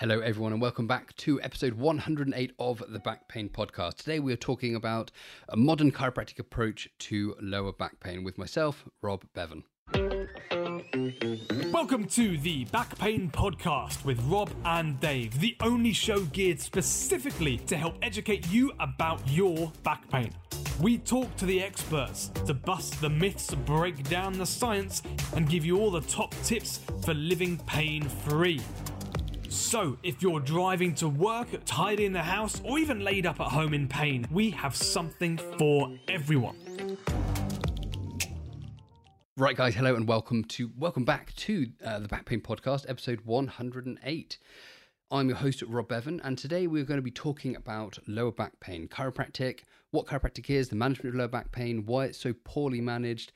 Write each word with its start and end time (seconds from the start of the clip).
Hello, 0.00 0.20
everyone, 0.20 0.52
and 0.52 0.62
welcome 0.62 0.86
back 0.86 1.16
to 1.16 1.42
episode 1.42 1.74
108 1.74 2.52
of 2.60 2.84
the 2.88 3.00
Back 3.00 3.26
Pain 3.26 3.48
Podcast. 3.48 3.96
Today, 3.96 4.20
we 4.20 4.32
are 4.32 4.36
talking 4.36 4.76
about 4.76 5.10
a 5.48 5.56
modern 5.56 5.90
chiropractic 5.90 6.38
approach 6.38 6.88
to 7.00 7.34
lower 7.42 7.72
back 7.72 7.98
pain 7.98 8.22
with 8.22 8.38
myself, 8.38 8.84
Rob 9.02 9.24
Bevan. 9.34 9.64
Welcome 11.72 12.04
to 12.10 12.38
the 12.38 12.64
Back 12.66 12.96
Pain 12.96 13.28
Podcast 13.28 14.04
with 14.04 14.22
Rob 14.26 14.52
and 14.64 15.00
Dave, 15.00 15.40
the 15.40 15.56
only 15.62 15.92
show 15.92 16.20
geared 16.26 16.60
specifically 16.60 17.56
to 17.66 17.76
help 17.76 17.96
educate 18.00 18.48
you 18.52 18.70
about 18.78 19.20
your 19.28 19.72
back 19.82 20.08
pain. 20.10 20.30
We 20.80 20.98
talk 20.98 21.34
to 21.38 21.44
the 21.44 21.60
experts 21.60 22.28
to 22.46 22.54
bust 22.54 23.00
the 23.00 23.10
myths, 23.10 23.52
break 23.52 24.08
down 24.08 24.38
the 24.38 24.46
science, 24.46 25.02
and 25.34 25.48
give 25.48 25.64
you 25.64 25.80
all 25.80 25.90
the 25.90 26.02
top 26.02 26.36
tips 26.44 26.78
for 27.04 27.14
living 27.14 27.58
pain 27.66 28.08
free. 28.08 28.60
So, 29.58 29.98
if 30.04 30.22
you're 30.22 30.38
driving 30.38 30.94
to 30.94 31.08
work, 31.08 31.48
tidying 31.66 32.12
the 32.12 32.22
house, 32.22 32.62
or 32.64 32.78
even 32.78 33.00
laid 33.00 33.26
up 33.26 33.40
at 33.40 33.48
home 33.48 33.74
in 33.74 33.88
pain, 33.88 34.24
we 34.30 34.50
have 34.50 34.74
something 34.74 35.36
for 35.58 35.92
everyone. 36.06 36.96
Right, 39.36 39.56
guys, 39.56 39.74
hello 39.74 39.96
and 39.96 40.06
welcome 40.06 40.44
to 40.44 40.70
welcome 40.78 41.04
back 41.04 41.34
to 41.34 41.66
uh, 41.84 41.98
the 41.98 42.08
Back 42.08 42.24
Pain 42.24 42.40
Podcast, 42.40 42.88
episode 42.88 43.22
108. 43.22 44.38
I'm 45.10 45.28
your 45.28 45.36
host, 45.36 45.62
Rob 45.66 45.88
Bevan, 45.88 46.20
and 46.22 46.38
today 46.38 46.68
we're 46.68 46.84
going 46.84 46.98
to 46.98 47.02
be 47.02 47.10
talking 47.10 47.56
about 47.56 47.98
lower 48.06 48.32
back 48.32 48.60
pain, 48.60 48.86
chiropractic, 48.86 49.64
what 49.90 50.06
chiropractic 50.06 50.48
is, 50.50 50.68
the 50.68 50.76
management 50.76 51.14
of 51.14 51.18
lower 51.18 51.28
back 51.28 51.50
pain, 51.50 51.84
why 51.84 52.04
it's 52.06 52.18
so 52.18 52.32
poorly 52.44 52.80
managed, 52.80 53.32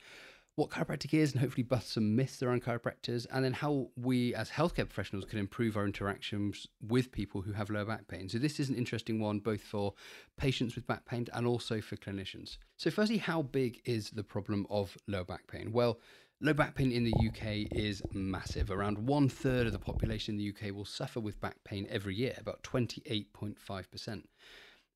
what 0.55 0.69
chiropractic 0.69 1.13
is 1.13 1.31
and 1.31 1.41
hopefully 1.41 1.63
bust 1.63 1.93
some 1.93 2.15
myths 2.15 2.43
around 2.43 2.63
chiropractors, 2.63 3.25
and 3.31 3.43
then 3.43 3.53
how 3.53 3.89
we 3.95 4.35
as 4.35 4.49
healthcare 4.49 4.87
professionals 4.87 5.25
can 5.25 5.39
improve 5.39 5.75
our 5.75 5.85
interactions 5.85 6.67
with 6.87 7.11
people 7.11 7.41
who 7.41 7.53
have 7.53 7.69
lower 7.69 7.85
back 7.85 8.07
pain. 8.07 8.29
So, 8.29 8.37
this 8.37 8.59
is 8.59 8.69
an 8.69 8.75
interesting 8.75 9.19
one 9.19 9.39
both 9.39 9.61
for 9.61 9.93
patients 10.37 10.75
with 10.75 10.85
back 10.85 11.05
pain 11.05 11.27
and 11.33 11.47
also 11.47 11.81
for 11.81 11.95
clinicians. 11.95 12.57
So, 12.77 12.91
firstly, 12.91 13.17
how 13.17 13.41
big 13.41 13.81
is 13.85 14.11
the 14.11 14.23
problem 14.23 14.67
of 14.69 14.97
lower 15.07 15.25
back 15.25 15.47
pain? 15.47 15.71
Well, 15.71 15.99
Low 16.41 16.51
back 16.51 16.75
pain 16.75 16.91
in 16.91 17.05
the 17.05 17.13
UK 17.29 17.71
is 17.71 18.03
massive. 18.11 18.69
Around 18.69 18.97
one 18.97 19.29
third 19.29 19.65
of 19.65 19.71
the 19.71 19.79
population 19.79 20.33
in 20.33 20.37
the 20.37 20.49
UK 20.49 20.75
will 20.75 20.83
suffer 20.83 21.21
with 21.21 21.39
back 21.39 21.63
pain 21.63 21.87
every 21.89 22.15
year, 22.15 22.35
about 22.37 22.61
28.5%. 22.63 24.23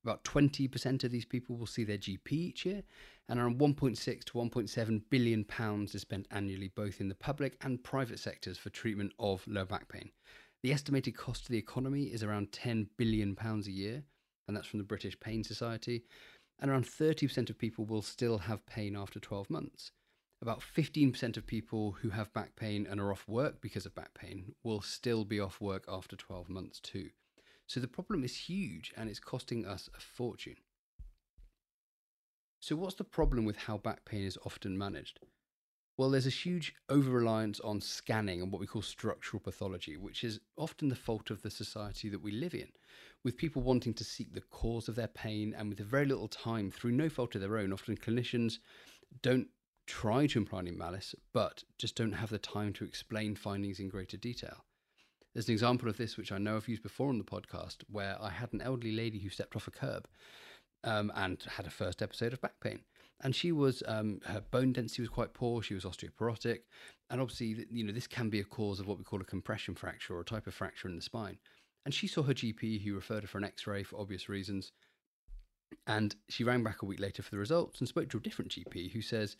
About 0.04 0.24
20% 0.24 1.04
of 1.04 1.10
these 1.10 1.24
people 1.24 1.56
will 1.56 1.66
see 1.66 1.84
their 1.84 1.98
GP 1.98 2.32
each 2.32 2.64
year, 2.64 2.82
and 3.28 3.38
around 3.38 3.58
1.6 3.58 4.24
to 4.24 4.32
1.7 4.32 5.02
billion 5.10 5.44
pounds 5.44 5.94
is 5.94 6.02
spent 6.02 6.28
annually 6.30 6.68
both 6.68 7.00
in 7.00 7.08
the 7.08 7.14
public 7.14 7.56
and 7.62 7.82
private 7.82 8.18
sectors 8.18 8.56
for 8.56 8.70
treatment 8.70 9.12
of 9.18 9.46
low 9.46 9.64
back 9.64 9.88
pain. 9.88 10.10
The 10.62 10.72
estimated 10.72 11.16
cost 11.16 11.46
to 11.46 11.52
the 11.52 11.58
economy 11.58 12.04
is 12.04 12.22
around 12.22 12.52
10 12.52 12.88
billion 12.96 13.34
pounds 13.34 13.66
a 13.66 13.72
year, 13.72 14.04
and 14.46 14.56
that's 14.56 14.66
from 14.66 14.78
the 14.78 14.84
British 14.84 15.18
Pain 15.20 15.44
Society. 15.44 16.04
And 16.58 16.70
around 16.70 16.86
30% 16.86 17.50
of 17.50 17.58
people 17.58 17.84
will 17.84 18.02
still 18.02 18.38
have 18.38 18.66
pain 18.66 18.96
after 18.96 19.20
12 19.20 19.50
months. 19.50 19.92
About 20.40 20.60
15% 20.60 21.36
of 21.36 21.46
people 21.46 21.92
who 22.00 22.10
have 22.10 22.32
back 22.32 22.56
pain 22.56 22.86
and 22.88 23.00
are 23.00 23.12
off 23.12 23.26
work 23.28 23.60
because 23.60 23.86
of 23.86 23.94
back 23.94 24.14
pain 24.14 24.54
will 24.62 24.80
still 24.80 25.24
be 25.24 25.38
off 25.38 25.60
work 25.60 25.84
after 25.88 26.16
12 26.16 26.48
months 26.48 26.80
too. 26.80 27.10
So 27.68 27.80
the 27.80 27.86
problem 27.86 28.24
is 28.24 28.34
huge 28.34 28.92
and 28.96 29.10
it's 29.10 29.20
costing 29.20 29.66
us 29.66 29.90
a 29.94 30.00
fortune. 30.00 30.56
So, 32.60 32.74
what's 32.74 32.96
the 32.96 33.04
problem 33.04 33.44
with 33.44 33.56
how 33.56 33.76
back 33.76 34.04
pain 34.04 34.24
is 34.24 34.38
often 34.44 34.76
managed? 34.76 35.20
Well, 35.98 36.10
there's 36.10 36.26
a 36.26 36.30
huge 36.30 36.74
over 36.88 37.10
reliance 37.10 37.60
on 37.60 37.80
scanning 37.80 38.40
and 38.40 38.50
what 38.50 38.60
we 38.60 38.66
call 38.66 38.82
structural 38.82 39.40
pathology, 39.40 39.96
which 39.96 40.24
is 40.24 40.40
often 40.56 40.88
the 40.88 40.96
fault 40.96 41.30
of 41.30 41.42
the 41.42 41.50
society 41.50 42.08
that 42.08 42.22
we 42.22 42.30
live 42.30 42.54
in, 42.54 42.68
with 43.22 43.36
people 43.36 43.62
wanting 43.62 43.94
to 43.94 44.04
seek 44.04 44.32
the 44.32 44.40
cause 44.40 44.88
of 44.88 44.94
their 44.94 45.08
pain 45.08 45.54
and 45.56 45.68
with 45.68 45.80
very 45.80 46.06
little 46.06 46.28
time, 46.28 46.70
through 46.70 46.92
no 46.92 47.08
fault 47.08 47.34
of 47.34 47.40
their 47.40 47.58
own. 47.58 47.72
Often 47.72 47.96
clinicians 47.96 48.58
don't 49.22 49.48
try 49.86 50.26
to 50.26 50.38
imply 50.38 50.60
any 50.60 50.70
malice, 50.70 51.14
but 51.32 51.64
just 51.78 51.96
don't 51.96 52.12
have 52.12 52.30
the 52.30 52.38
time 52.38 52.72
to 52.74 52.84
explain 52.84 53.36
findings 53.36 53.78
in 53.78 53.88
greater 53.88 54.16
detail. 54.16 54.64
There's 55.38 55.48
an 55.48 55.54
example 55.54 55.88
of 55.88 55.96
this, 55.96 56.16
which 56.16 56.32
I 56.32 56.38
know 56.38 56.56
I've 56.56 56.66
used 56.66 56.82
before 56.82 57.10
on 57.10 57.18
the 57.18 57.22
podcast, 57.22 57.84
where 57.88 58.16
I 58.20 58.28
had 58.28 58.52
an 58.52 58.60
elderly 58.60 58.90
lady 58.90 59.20
who 59.20 59.28
stepped 59.28 59.54
off 59.54 59.68
a 59.68 59.70
curb 59.70 60.08
um, 60.82 61.12
and 61.14 61.40
had 61.48 61.64
a 61.64 61.70
first 61.70 62.02
episode 62.02 62.32
of 62.32 62.40
back 62.40 62.58
pain. 62.60 62.80
And 63.20 63.36
she 63.36 63.52
was, 63.52 63.84
um, 63.86 64.18
her 64.24 64.40
bone 64.40 64.72
density 64.72 65.00
was 65.00 65.08
quite 65.10 65.34
poor. 65.34 65.62
She 65.62 65.74
was 65.74 65.84
osteoporotic. 65.84 66.62
And 67.08 67.20
obviously, 67.20 67.66
you 67.70 67.84
know, 67.84 67.92
this 67.92 68.08
can 68.08 68.30
be 68.30 68.40
a 68.40 68.44
cause 68.44 68.80
of 68.80 68.88
what 68.88 68.98
we 68.98 69.04
call 69.04 69.20
a 69.20 69.24
compression 69.24 69.76
fracture 69.76 70.16
or 70.16 70.22
a 70.22 70.24
type 70.24 70.48
of 70.48 70.54
fracture 70.54 70.88
in 70.88 70.96
the 70.96 71.02
spine. 71.02 71.38
And 71.84 71.94
she 71.94 72.08
saw 72.08 72.24
her 72.24 72.34
GP, 72.34 72.82
who 72.82 72.96
referred 72.96 73.22
her 73.22 73.28
for 73.28 73.38
an 73.38 73.44
x 73.44 73.64
ray 73.64 73.84
for 73.84 74.00
obvious 74.00 74.28
reasons. 74.28 74.72
And 75.86 76.16
she 76.28 76.42
rang 76.42 76.64
back 76.64 76.82
a 76.82 76.86
week 76.86 76.98
later 76.98 77.22
for 77.22 77.30
the 77.30 77.38
results 77.38 77.78
and 77.78 77.88
spoke 77.88 78.08
to 78.08 78.16
a 78.16 78.22
different 78.22 78.50
GP 78.50 78.90
who 78.90 79.02
says, 79.02 79.36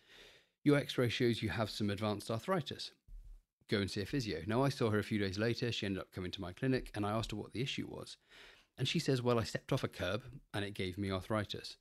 Your 0.62 0.78
x 0.78 0.96
ray 0.96 1.08
shows 1.08 1.42
you 1.42 1.48
have 1.48 1.70
some 1.70 1.90
advanced 1.90 2.30
arthritis. 2.30 2.92
Go 3.68 3.78
and 3.78 3.90
see 3.90 4.00
a 4.00 4.06
physio. 4.06 4.40
Now, 4.46 4.62
I 4.62 4.70
saw 4.70 4.90
her 4.90 4.98
a 4.98 5.04
few 5.04 5.18
days 5.18 5.38
later. 5.38 5.70
She 5.70 5.84
ended 5.84 6.00
up 6.00 6.12
coming 6.12 6.30
to 6.32 6.40
my 6.40 6.52
clinic 6.52 6.90
and 6.94 7.04
I 7.04 7.10
asked 7.10 7.32
her 7.32 7.36
what 7.36 7.52
the 7.52 7.60
issue 7.60 7.86
was. 7.88 8.16
And 8.78 8.88
she 8.88 8.98
says, 8.98 9.20
Well, 9.20 9.38
I 9.38 9.44
stepped 9.44 9.72
off 9.72 9.84
a 9.84 9.88
curb 9.88 10.22
and 10.54 10.64
it 10.64 10.74
gave 10.74 10.96
me 10.96 11.10
arthritis. 11.10 11.76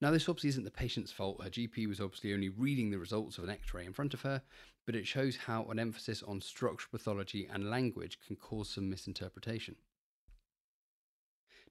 Now, 0.00 0.10
this 0.10 0.28
obviously 0.28 0.50
isn't 0.50 0.64
the 0.64 0.70
patient's 0.70 1.12
fault. 1.12 1.42
Her 1.42 1.50
GP 1.50 1.88
was 1.88 2.00
obviously 2.00 2.32
only 2.32 2.48
reading 2.48 2.90
the 2.90 2.98
results 2.98 3.36
of 3.38 3.44
an 3.44 3.50
x 3.50 3.74
ray 3.74 3.84
in 3.84 3.92
front 3.92 4.14
of 4.14 4.22
her, 4.22 4.42
but 4.86 4.94
it 4.94 5.06
shows 5.06 5.36
how 5.36 5.64
an 5.64 5.78
emphasis 5.78 6.22
on 6.22 6.40
structural 6.40 6.90
pathology 6.90 7.48
and 7.52 7.70
language 7.70 8.18
can 8.24 8.36
cause 8.36 8.70
some 8.70 8.88
misinterpretation. 8.88 9.76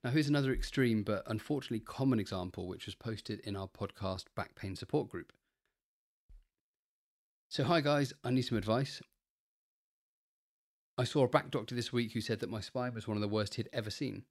Now, 0.03 0.11
here's 0.11 0.29
another 0.29 0.53
extreme 0.53 1.03
but 1.03 1.23
unfortunately 1.25 1.79
common 1.79 2.19
example 2.19 2.67
which 2.67 2.85
was 2.85 2.95
posted 2.95 3.39
in 3.41 3.55
our 3.55 3.67
podcast 3.67 4.25
Back 4.35 4.55
Pain 4.55 4.75
Support 4.75 5.09
Group. 5.09 5.33
So, 7.49 7.63
hi 7.63 7.81
guys, 7.81 8.13
I 8.23 8.31
need 8.31 8.43
some 8.43 8.57
advice. 8.57 9.01
I 10.99 11.03
saw 11.03 11.23
a 11.23 11.27
back 11.27 11.51
doctor 11.51 11.75
this 11.75 11.93
week 11.93 12.13
who 12.13 12.21
said 12.21 12.39
that 12.39 12.49
my 12.49 12.59
spine 12.59 12.95
was 12.95 13.07
one 13.07 13.17
of 13.17 13.21
the 13.21 13.27
worst 13.27 13.53
he'd 13.53 13.69
ever 13.71 13.91
seen. 13.91 14.23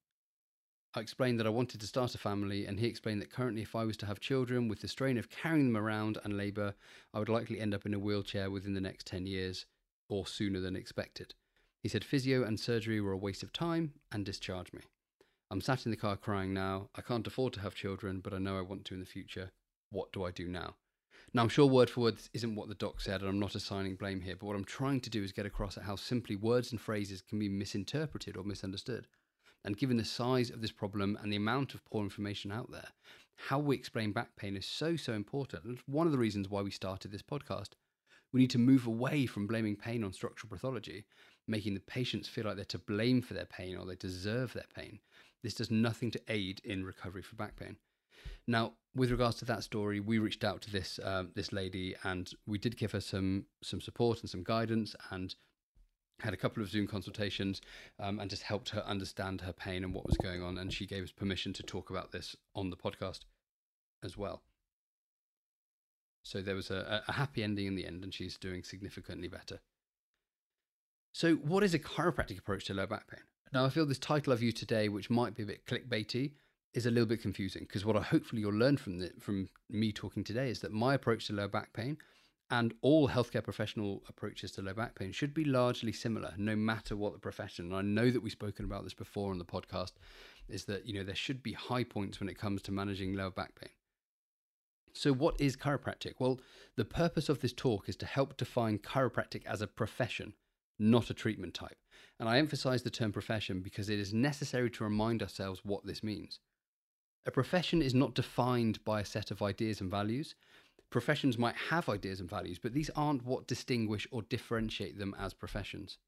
I 0.94 1.00
explained 1.00 1.38
that 1.38 1.46
I 1.46 1.50
wanted 1.50 1.80
to 1.80 1.86
start 1.86 2.16
a 2.16 2.18
family, 2.18 2.66
and 2.66 2.80
he 2.80 2.88
explained 2.88 3.22
that 3.22 3.30
currently, 3.30 3.62
if 3.62 3.76
I 3.76 3.84
was 3.84 3.96
to 3.98 4.06
have 4.06 4.18
children 4.18 4.66
with 4.66 4.80
the 4.80 4.88
strain 4.88 5.16
of 5.16 5.30
carrying 5.30 5.72
them 5.72 5.80
around 5.80 6.18
and 6.24 6.36
labour, 6.36 6.74
I 7.14 7.20
would 7.20 7.28
likely 7.28 7.60
end 7.60 7.72
up 7.72 7.86
in 7.86 7.94
a 7.94 8.00
wheelchair 8.00 8.50
within 8.50 8.74
the 8.74 8.80
next 8.80 9.06
10 9.06 9.26
years, 9.26 9.66
or 10.08 10.26
sooner 10.26 10.58
than 10.58 10.74
expected. 10.74 11.34
He 11.84 11.88
said 11.88 12.04
physio 12.04 12.42
and 12.42 12.58
surgery 12.58 13.00
were 13.00 13.12
a 13.12 13.16
waste 13.16 13.44
of 13.44 13.52
time 13.52 13.92
and 14.10 14.26
discharged 14.26 14.74
me. 14.74 14.80
I'm 15.52 15.60
sat 15.60 15.84
in 15.84 15.92
the 15.92 15.96
car 15.96 16.16
crying 16.16 16.52
now. 16.52 16.88
I 16.96 17.00
can't 17.00 17.28
afford 17.28 17.52
to 17.52 17.60
have 17.60 17.76
children, 17.76 18.18
but 18.18 18.34
I 18.34 18.38
know 18.38 18.58
I 18.58 18.62
want 18.62 18.84
to 18.86 18.94
in 18.94 19.00
the 19.00 19.06
future. 19.06 19.52
What 19.90 20.10
do 20.12 20.24
I 20.24 20.32
do 20.32 20.48
now? 20.48 20.74
Now, 21.34 21.42
I'm 21.42 21.48
sure 21.48 21.66
word 21.66 21.90
for 21.90 22.02
word 22.02 22.16
this 22.16 22.30
isn't 22.32 22.54
what 22.54 22.68
the 22.68 22.74
doc 22.74 23.00
said, 23.00 23.20
and 23.20 23.28
I'm 23.28 23.38
not 23.38 23.54
assigning 23.54 23.96
blame 23.96 24.20
here, 24.20 24.36
but 24.36 24.46
what 24.46 24.56
I'm 24.56 24.64
trying 24.64 25.00
to 25.00 25.10
do 25.10 25.22
is 25.22 25.32
get 25.32 25.44
across 25.44 25.76
at 25.76 25.82
how 25.82 25.96
simply 25.96 26.36
words 26.36 26.70
and 26.72 26.80
phrases 26.80 27.20
can 27.20 27.38
be 27.38 27.48
misinterpreted 27.48 28.36
or 28.36 28.44
misunderstood. 28.44 29.06
And 29.64 29.76
given 29.76 29.96
the 29.96 30.04
size 30.04 30.50
of 30.50 30.62
this 30.62 30.70
problem 30.72 31.18
and 31.20 31.32
the 31.32 31.36
amount 31.36 31.74
of 31.74 31.84
poor 31.84 32.04
information 32.04 32.52
out 32.52 32.70
there, 32.70 32.88
how 33.36 33.58
we 33.58 33.74
explain 33.74 34.12
back 34.12 34.36
pain 34.36 34.56
is 34.56 34.64
so, 34.64 34.96
so 34.96 35.12
important. 35.12 35.64
And 35.64 35.74
it's 35.74 35.88
one 35.88 36.06
of 36.06 36.12
the 36.12 36.18
reasons 36.18 36.48
why 36.48 36.62
we 36.62 36.70
started 36.70 37.10
this 37.10 37.22
podcast. 37.22 37.70
We 38.32 38.40
need 38.40 38.50
to 38.50 38.58
move 38.58 38.86
away 38.86 39.26
from 39.26 39.46
blaming 39.46 39.76
pain 39.76 40.04
on 40.04 40.12
structural 40.12 40.50
pathology, 40.50 41.04
making 41.48 41.74
the 41.74 41.80
patients 41.80 42.28
feel 42.28 42.44
like 42.44 42.56
they're 42.56 42.64
to 42.66 42.78
blame 42.78 43.22
for 43.22 43.34
their 43.34 43.46
pain 43.46 43.76
or 43.76 43.84
they 43.84 43.96
deserve 43.96 44.52
their 44.52 44.66
pain. 44.74 45.00
This 45.42 45.54
does 45.54 45.70
nothing 45.70 46.10
to 46.12 46.22
aid 46.28 46.60
in 46.64 46.84
recovery 46.84 47.22
for 47.22 47.36
back 47.36 47.56
pain. 47.56 47.76
Now, 48.46 48.74
with 48.94 49.10
regards 49.10 49.36
to 49.38 49.44
that 49.46 49.62
story, 49.62 50.00
we 50.00 50.18
reached 50.18 50.44
out 50.44 50.62
to 50.62 50.70
this 50.70 50.98
um, 51.02 51.30
this 51.34 51.52
lady, 51.52 51.94
and 52.04 52.30
we 52.46 52.58
did 52.58 52.76
give 52.76 52.92
her 52.92 53.00
some 53.00 53.46
some 53.62 53.80
support 53.80 54.20
and 54.20 54.30
some 54.30 54.42
guidance, 54.42 54.94
and 55.10 55.34
had 56.20 56.32
a 56.32 56.36
couple 56.36 56.62
of 56.62 56.70
Zoom 56.70 56.86
consultations 56.86 57.60
um, 58.00 58.18
and 58.18 58.30
just 58.30 58.42
helped 58.42 58.70
her 58.70 58.82
understand 58.86 59.42
her 59.42 59.52
pain 59.52 59.84
and 59.84 59.92
what 59.92 60.06
was 60.06 60.16
going 60.16 60.42
on. 60.42 60.56
And 60.56 60.72
she 60.72 60.86
gave 60.86 61.04
us 61.04 61.12
permission 61.12 61.52
to 61.54 61.62
talk 61.62 61.90
about 61.90 62.12
this 62.12 62.34
on 62.54 62.70
the 62.70 62.76
podcast 62.76 63.20
as 64.02 64.16
well. 64.16 64.42
So 66.22 66.40
there 66.40 66.54
was 66.54 66.70
a, 66.70 67.02
a 67.06 67.12
happy 67.12 67.42
ending 67.42 67.66
in 67.66 67.76
the 67.76 67.86
end, 67.86 68.02
and 68.02 68.12
she's 68.12 68.36
doing 68.36 68.64
significantly 68.64 69.28
better. 69.28 69.60
So, 71.12 71.36
what 71.36 71.62
is 71.62 71.72
a 71.72 71.78
chiropractic 71.78 72.38
approach 72.38 72.64
to 72.66 72.74
low 72.74 72.86
back 72.86 73.08
pain? 73.08 73.20
Now, 73.52 73.64
I 73.64 73.70
feel 73.70 73.86
this 73.86 73.98
title 73.98 74.32
of 74.32 74.42
you 74.42 74.52
today, 74.52 74.88
which 74.88 75.08
might 75.08 75.34
be 75.34 75.44
a 75.44 75.46
bit 75.46 75.64
clickbaity, 75.66 76.32
is 76.76 76.86
a 76.86 76.90
little 76.90 77.06
bit 77.06 77.22
confusing 77.22 77.62
because 77.62 77.84
what 77.84 77.96
I 77.96 78.02
hopefully 78.02 78.42
you'll 78.42 78.52
learn 78.52 78.76
from 78.76 78.98
the, 78.98 79.10
from 79.18 79.48
me 79.70 79.92
talking 79.92 80.22
today 80.22 80.50
is 80.50 80.60
that 80.60 80.72
my 80.72 80.94
approach 80.94 81.26
to 81.26 81.32
low 81.32 81.48
back 81.48 81.72
pain 81.72 81.96
and 82.50 82.74
all 82.82 83.08
healthcare 83.08 83.42
professional 83.42 84.02
approaches 84.08 84.52
to 84.52 84.62
low 84.62 84.74
back 84.74 84.94
pain 84.94 85.10
should 85.10 85.32
be 85.32 85.44
largely 85.44 85.90
similar, 85.90 86.34
no 86.36 86.54
matter 86.54 86.94
what 86.94 87.14
the 87.14 87.18
profession. 87.18 87.66
And 87.66 87.74
I 87.74 87.80
know 87.80 88.10
that 88.10 88.22
we've 88.22 88.30
spoken 88.30 88.66
about 88.66 88.84
this 88.84 88.94
before 88.94 89.30
on 89.30 89.38
the 89.38 89.44
podcast, 89.44 89.92
is 90.48 90.66
that 90.66 90.86
you 90.86 90.92
know 90.92 91.02
there 91.02 91.14
should 91.14 91.42
be 91.42 91.54
high 91.54 91.82
points 91.82 92.20
when 92.20 92.28
it 92.28 92.38
comes 92.38 92.60
to 92.62 92.72
managing 92.72 93.14
lower 93.14 93.30
back 93.30 93.58
pain. 93.58 93.70
So, 94.92 95.12
what 95.12 95.40
is 95.40 95.56
chiropractic? 95.56 96.14
Well, 96.18 96.40
the 96.76 96.84
purpose 96.84 97.28
of 97.28 97.40
this 97.40 97.52
talk 97.54 97.88
is 97.88 97.96
to 97.96 98.06
help 98.06 98.36
define 98.36 98.78
chiropractic 98.78 99.44
as 99.46 99.62
a 99.62 99.66
profession, 99.66 100.34
not 100.78 101.10
a 101.10 101.14
treatment 101.14 101.54
type. 101.54 101.78
And 102.20 102.28
I 102.28 102.38
emphasize 102.38 102.82
the 102.82 102.90
term 102.90 103.12
profession 103.12 103.60
because 103.60 103.88
it 103.88 103.98
is 103.98 104.14
necessary 104.14 104.70
to 104.70 104.84
remind 104.84 105.22
ourselves 105.22 105.62
what 105.64 105.84
this 105.86 106.02
means. 106.02 106.38
A 107.26 107.32
profession 107.32 107.82
is 107.82 107.92
not 107.92 108.14
defined 108.14 108.84
by 108.84 109.00
a 109.00 109.04
set 109.04 109.32
of 109.32 109.42
ideas 109.42 109.80
and 109.80 109.90
values. 109.90 110.36
Professions 110.90 111.36
might 111.36 111.56
have 111.56 111.88
ideas 111.88 112.20
and 112.20 112.30
values, 112.30 112.60
but 112.60 112.72
these 112.72 112.88
aren't 112.90 113.24
what 113.24 113.48
distinguish 113.48 114.06
or 114.12 114.22
differentiate 114.22 114.96
them 114.96 115.12
as 115.18 115.34
professions. 115.34 115.98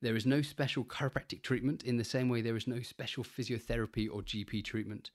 There 0.00 0.14
is 0.14 0.24
no 0.24 0.40
special 0.40 0.84
chiropractic 0.84 1.42
treatment 1.42 1.82
in 1.82 1.96
the 1.96 2.04
same 2.04 2.28
way 2.28 2.42
there 2.42 2.56
is 2.56 2.68
no 2.68 2.80
special 2.80 3.24
physiotherapy 3.24 4.08
or 4.08 4.22
GP 4.22 4.62
treatment. 4.62 5.10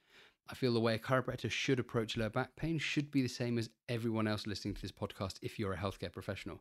I 0.50 0.56
feel 0.56 0.74
the 0.74 0.82
way 0.82 0.96
a 0.96 1.00
chiropractor 1.00 1.50
should 1.50 1.80
approach 1.80 2.18
lower 2.18 2.30
back 2.30 2.58
pain 2.58 2.78
should 2.78 3.10
be 3.10 3.22
the 3.22 3.30
same 3.30 3.58
as 3.58 3.70
everyone 3.88 4.28
else 4.28 4.48
listening 4.48 4.74
to 4.74 4.82
this 4.82 4.92
podcast 4.92 5.36
if 5.42 5.58
you're 5.58 5.74
a 5.74 5.78
healthcare 5.78 6.12
professional. 6.12 6.60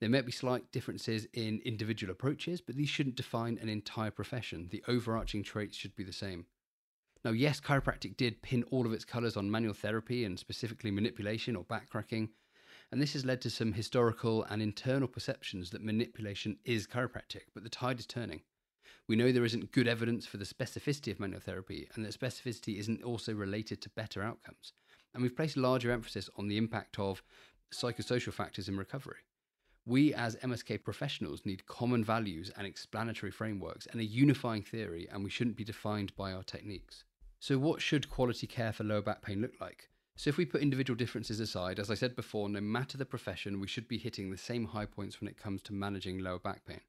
There 0.00 0.08
may 0.08 0.22
be 0.22 0.32
slight 0.32 0.72
differences 0.72 1.28
in 1.34 1.60
individual 1.64 2.10
approaches, 2.10 2.60
but 2.60 2.74
these 2.74 2.88
shouldn't 2.88 3.14
define 3.14 3.58
an 3.58 3.68
entire 3.68 4.10
profession. 4.10 4.66
The 4.72 4.82
overarching 4.88 5.44
traits 5.44 5.76
should 5.76 5.94
be 5.94 6.02
the 6.02 6.12
same. 6.12 6.46
Now, 7.22 7.32
yes, 7.32 7.60
chiropractic 7.60 8.16
did 8.16 8.40
pin 8.40 8.62
all 8.70 8.86
of 8.86 8.94
its 8.94 9.04
colours 9.04 9.36
on 9.36 9.50
manual 9.50 9.74
therapy 9.74 10.24
and 10.24 10.38
specifically 10.38 10.90
manipulation 10.90 11.54
or 11.54 11.64
back 11.64 11.90
cracking, 11.90 12.30
and 12.90 13.00
this 13.00 13.12
has 13.12 13.26
led 13.26 13.42
to 13.42 13.50
some 13.50 13.74
historical 13.74 14.44
and 14.44 14.62
internal 14.62 15.06
perceptions 15.06 15.68
that 15.70 15.84
manipulation 15.84 16.56
is 16.64 16.86
chiropractic, 16.86 17.42
but 17.52 17.62
the 17.62 17.68
tide 17.68 18.00
is 18.00 18.06
turning. 18.06 18.40
We 19.06 19.16
know 19.16 19.32
there 19.32 19.44
isn't 19.44 19.72
good 19.72 19.86
evidence 19.86 20.24
for 20.24 20.38
the 20.38 20.46
specificity 20.46 21.12
of 21.12 21.20
manual 21.20 21.40
therapy, 21.40 21.88
and 21.94 22.06
that 22.06 22.18
specificity 22.18 22.78
isn't 22.78 23.02
also 23.02 23.34
related 23.34 23.82
to 23.82 23.90
better 23.90 24.22
outcomes. 24.22 24.72
And 25.12 25.22
we've 25.22 25.36
placed 25.36 25.58
larger 25.58 25.90
emphasis 25.90 26.30
on 26.36 26.48
the 26.48 26.56
impact 26.56 26.98
of 26.98 27.22
psychosocial 27.70 28.32
factors 28.32 28.68
in 28.68 28.78
recovery. 28.78 29.18
We 29.84 30.14
as 30.14 30.36
MSK 30.36 30.82
professionals 30.84 31.44
need 31.44 31.66
common 31.66 32.02
values 32.02 32.50
and 32.56 32.66
explanatory 32.66 33.32
frameworks 33.32 33.86
and 33.86 34.00
a 34.00 34.04
unifying 34.04 34.62
theory, 34.62 35.06
and 35.12 35.22
we 35.22 35.30
shouldn't 35.30 35.56
be 35.56 35.64
defined 35.64 36.16
by 36.16 36.32
our 36.32 36.42
techniques. 36.42 37.04
So, 37.42 37.58
what 37.58 37.80
should 37.80 38.10
quality 38.10 38.46
care 38.46 38.70
for 38.70 38.84
lower 38.84 39.00
back 39.00 39.22
pain 39.22 39.40
look 39.40 39.58
like? 39.62 39.88
So, 40.14 40.28
if 40.28 40.36
we 40.36 40.44
put 40.44 40.60
individual 40.60 40.94
differences 40.94 41.40
aside, 41.40 41.78
as 41.78 41.90
I 41.90 41.94
said 41.94 42.14
before, 42.14 42.50
no 42.50 42.60
matter 42.60 42.98
the 42.98 43.06
profession, 43.06 43.60
we 43.60 43.66
should 43.66 43.88
be 43.88 43.96
hitting 43.96 44.30
the 44.30 44.36
same 44.36 44.66
high 44.66 44.84
points 44.84 45.20
when 45.20 45.28
it 45.28 45.38
comes 45.38 45.62
to 45.62 45.72
managing 45.72 46.18
lower 46.18 46.38
back 46.38 46.66
pain. 46.66 46.82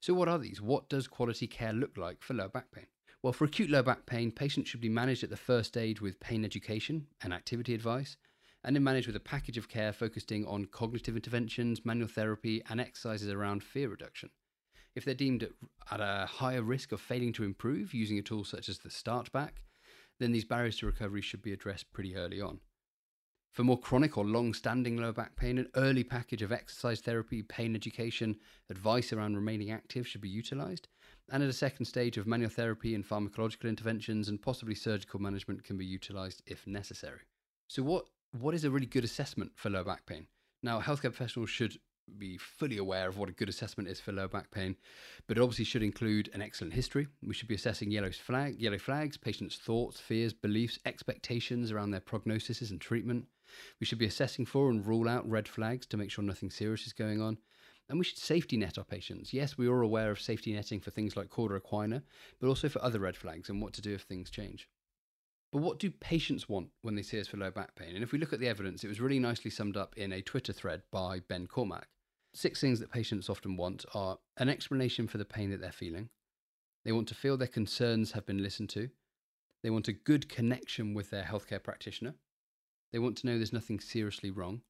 So, 0.00 0.12
what 0.12 0.28
are 0.28 0.40
these? 0.40 0.60
What 0.60 0.88
does 0.88 1.06
quality 1.06 1.46
care 1.46 1.72
look 1.72 1.96
like 1.96 2.20
for 2.20 2.34
lower 2.34 2.48
back 2.48 2.72
pain? 2.72 2.88
Well, 3.22 3.32
for 3.32 3.44
acute 3.44 3.70
lower 3.70 3.84
back 3.84 4.06
pain, 4.06 4.32
patients 4.32 4.68
should 4.68 4.80
be 4.80 4.88
managed 4.88 5.22
at 5.22 5.30
the 5.30 5.36
first 5.36 5.68
stage 5.68 6.00
with 6.00 6.18
pain 6.18 6.44
education 6.44 7.06
and 7.22 7.32
activity 7.32 7.72
advice, 7.72 8.16
and 8.64 8.74
then 8.74 8.82
managed 8.82 9.06
with 9.06 9.14
a 9.14 9.20
package 9.20 9.56
of 9.56 9.68
care 9.68 9.92
focusing 9.92 10.44
on 10.46 10.64
cognitive 10.64 11.14
interventions, 11.14 11.84
manual 11.84 12.08
therapy, 12.08 12.60
and 12.68 12.80
exercises 12.80 13.30
around 13.30 13.62
fear 13.62 13.88
reduction. 13.88 14.30
If 14.96 15.04
they're 15.04 15.14
deemed 15.14 15.48
at 15.92 16.00
a 16.00 16.26
higher 16.26 16.62
risk 16.62 16.90
of 16.90 17.00
failing 17.00 17.32
to 17.34 17.44
improve 17.44 17.94
using 17.94 18.18
a 18.18 18.22
tool 18.22 18.42
such 18.42 18.68
as 18.68 18.78
the 18.78 18.90
Start 18.90 19.30
Back, 19.30 19.62
then 20.18 20.32
these 20.32 20.44
barriers 20.44 20.76
to 20.78 20.86
recovery 20.86 21.20
should 21.20 21.42
be 21.42 21.52
addressed 21.52 21.92
pretty 21.92 22.16
early 22.16 22.40
on. 22.40 22.60
For 23.56 23.64
more 23.64 23.80
chronic 23.80 24.18
or 24.18 24.24
long 24.26 24.52
standing 24.52 24.98
lower 24.98 25.12
back 25.12 25.34
pain, 25.34 25.56
an 25.56 25.70
early 25.76 26.04
package 26.04 26.42
of 26.42 26.52
exercise 26.52 27.00
therapy, 27.00 27.42
pain 27.42 27.74
education, 27.74 28.36
advice 28.68 29.14
around 29.14 29.34
remaining 29.34 29.70
active 29.70 30.06
should 30.06 30.20
be 30.20 30.28
utilised. 30.28 30.88
And 31.30 31.42
at 31.42 31.48
a 31.48 31.54
second 31.54 31.86
stage 31.86 32.18
of 32.18 32.26
manual 32.26 32.50
therapy 32.50 32.94
and 32.94 33.02
pharmacological 33.02 33.68
interventions 33.68 34.28
and 34.28 34.42
possibly 34.42 34.74
surgical 34.74 35.20
management 35.20 35.64
can 35.64 35.78
be 35.78 35.86
utilised 35.86 36.42
if 36.46 36.66
necessary. 36.66 37.20
So, 37.66 37.82
what 37.82 38.04
what 38.38 38.54
is 38.54 38.64
a 38.64 38.70
really 38.70 38.84
good 38.84 39.04
assessment 39.04 39.52
for 39.54 39.70
lower 39.70 39.84
back 39.84 40.04
pain? 40.04 40.26
Now, 40.62 40.80
healthcare 40.82 41.14
professionals 41.14 41.48
should 41.48 41.78
be 42.18 42.38
fully 42.38 42.78
aware 42.78 43.08
of 43.08 43.18
what 43.18 43.28
a 43.28 43.32
good 43.32 43.48
assessment 43.48 43.88
is 43.88 44.00
for 44.00 44.12
lower 44.12 44.28
back 44.28 44.50
pain, 44.50 44.76
but 45.26 45.36
it 45.36 45.40
obviously 45.40 45.64
should 45.64 45.82
include 45.82 46.30
an 46.32 46.42
excellent 46.42 46.72
history. 46.72 47.08
We 47.22 47.34
should 47.34 47.48
be 47.48 47.54
assessing 47.54 47.90
yellow 47.90 48.10
flag, 48.10 48.60
yellow 48.60 48.78
flags, 48.78 49.16
patients' 49.16 49.56
thoughts, 49.56 50.00
fears, 50.00 50.32
beliefs, 50.32 50.78
expectations 50.86 51.72
around 51.72 51.90
their 51.90 52.00
prognoses 52.00 52.70
and 52.70 52.80
treatment. 52.80 53.26
We 53.80 53.86
should 53.86 53.98
be 53.98 54.06
assessing 54.06 54.46
for 54.46 54.70
and 54.70 54.86
rule 54.86 55.08
out 55.08 55.28
red 55.28 55.48
flags 55.48 55.86
to 55.86 55.96
make 55.96 56.10
sure 56.10 56.24
nothing 56.24 56.50
serious 56.50 56.86
is 56.86 56.92
going 56.92 57.20
on. 57.20 57.38
And 57.88 57.98
we 57.98 58.04
should 58.04 58.18
safety 58.18 58.56
net 58.56 58.78
our 58.78 58.84
patients. 58.84 59.32
Yes, 59.32 59.56
we 59.56 59.68
are 59.68 59.82
aware 59.82 60.10
of 60.10 60.20
safety 60.20 60.52
netting 60.52 60.80
for 60.80 60.90
things 60.90 61.16
like 61.16 61.30
cauda 61.30 61.60
equina, 61.60 62.02
but 62.40 62.48
also 62.48 62.68
for 62.68 62.82
other 62.82 62.98
red 62.98 63.16
flags 63.16 63.48
and 63.48 63.62
what 63.62 63.72
to 63.74 63.82
do 63.82 63.94
if 63.94 64.02
things 64.02 64.28
change. 64.28 64.68
But 65.52 65.62
what 65.62 65.78
do 65.78 65.90
patients 65.90 66.48
want 66.48 66.70
when 66.82 66.96
they 66.96 67.02
see 67.02 67.20
us 67.20 67.28
for 67.28 67.36
low 67.36 67.52
back 67.52 67.76
pain? 67.76 67.94
And 67.94 68.02
if 68.02 68.10
we 68.10 68.18
look 68.18 68.32
at 68.32 68.40
the 68.40 68.48
evidence, 68.48 68.82
it 68.82 68.88
was 68.88 69.00
really 69.00 69.20
nicely 69.20 69.50
summed 69.50 69.76
up 69.76 69.96
in 69.96 70.12
a 70.12 70.20
Twitter 70.20 70.52
thread 70.52 70.82
by 70.90 71.20
Ben 71.20 71.46
Cormack. 71.46 71.86
Six 72.36 72.60
things 72.60 72.80
that 72.80 72.90
patients 72.90 73.30
often 73.30 73.56
want 73.56 73.86
are 73.94 74.18
an 74.36 74.50
explanation 74.50 75.08
for 75.08 75.16
the 75.16 75.24
pain 75.24 75.48
that 75.52 75.62
they're 75.62 75.72
feeling. 75.72 76.10
They 76.84 76.92
want 76.92 77.08
to 77.08 77.14
feel 77.14 77.38
their 77.38 77.48
concerns 77.48 78.12
have 78.12 78.26
been 78.26 78.42
listened 78.42 78.68
to. 78.70 78.90
They 79.62 79.70
want 79.70 79.88
a 79.88 79.94
good 79.94 80.28
connection 80.28 80.92
with 80.92 81.08
their 81.08 81.22
healthcare 81.22 81.62
practitioner. 81.62 82.12
They 82.92 82.98
want 82.98 83.16
to 83.16 83.26
know 83.26 83.36
there's 83.36 83.54
nothing 83.54 83.80
seriously 83.80 84.30
wrong. 84.30 84.60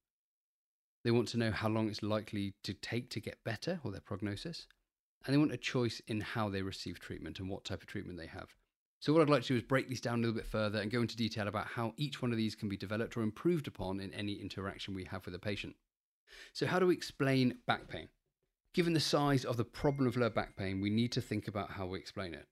They 1.03 1.11
want 1.11 1.27
to 1.31 1.39
know 1.39 1.51
how 1.51 1.69
long 1.69 1.89
it's 1.89 2.05
likely 2.05 2.55
to 2.63 2.73
take 2.73 3.11
to 3.11 3.21
get 3.21 3.43
better 3.43 3.81
or 3.83 3.91
their 3.91 4.01
prognosis. 4.01 4.69
And 5.25 5.35
they 5.35 5.39
want 5.39 5.51
a 5.51 5.57
choice 5.57 6.01
in 6.07 6.21
how 6.21 6.49
they 6.49 6.63
receive 6.63 7.01
treatment 7.01 7.41
and 7.41 7.51
what 7.51 7.65
type 7.65 7.83
of 7.83 7.89
treatment 7.89 8.17
they 8.17 8.29
have. 8.29 8.55
So, 9.01 9.13
what 9.13 9.23
I'd 9.23 9.29
like 9.29 9.43
to 9.43 9.49
do 9.49 9.57
is 9.57 9.65
break 9.65 9.89
these 9.89 10.01
down 10.01 10.21
a 10.21 10.23
little 10.23 10.37
bit 10.37 10.47
further 10.47 10.81
and 10.81 10.89
go 10.89 11.01
into 11.01 11.17
detail 11.17 11.49
about 11.49 11.67
how 11.67 11.95
each 11.97 12.23
one 12.23 12.31
of 12.31 12.39
these 12.39 12.55
can 12.55 12.69
be 12.69 12.77
developed 12.77 13.17
or 13.17 13.23
improved 13.23 13.67
upon 13.67 13.99
in 13.99 14.15
any 14.15 14.35
interaction 14.35 14.95
we 14.95 15.03
have 15.07 15.27
with 15.27 15.35
a 15.35 15.41
patient. 15.41 15.75
So, 16.53 16.67
how 16.67 16.79
do 16.79 16.87
we 16.87 16.95
explain 16.95 17.59
back 17.67 17.89
pain? 17.89 18.09
Given 18.75 18.93
the 18.93 19.01
size 19.01 19.45
of 19.45 19.57
the 19.57 19.65
problem 19.65 20.07
of 20.07 20.17
lower 20.17 20.31
back 20.31 20.57
pain, 20.57 20.81
we 20.81 20.91
need 20.91 21.13
to 21.13 21.21
think 21.21 21.49
about 21.49 21.73
how 21.73 21.87
we 21.87 21.99
explain 21.99 22.35
it. 22.35 22.47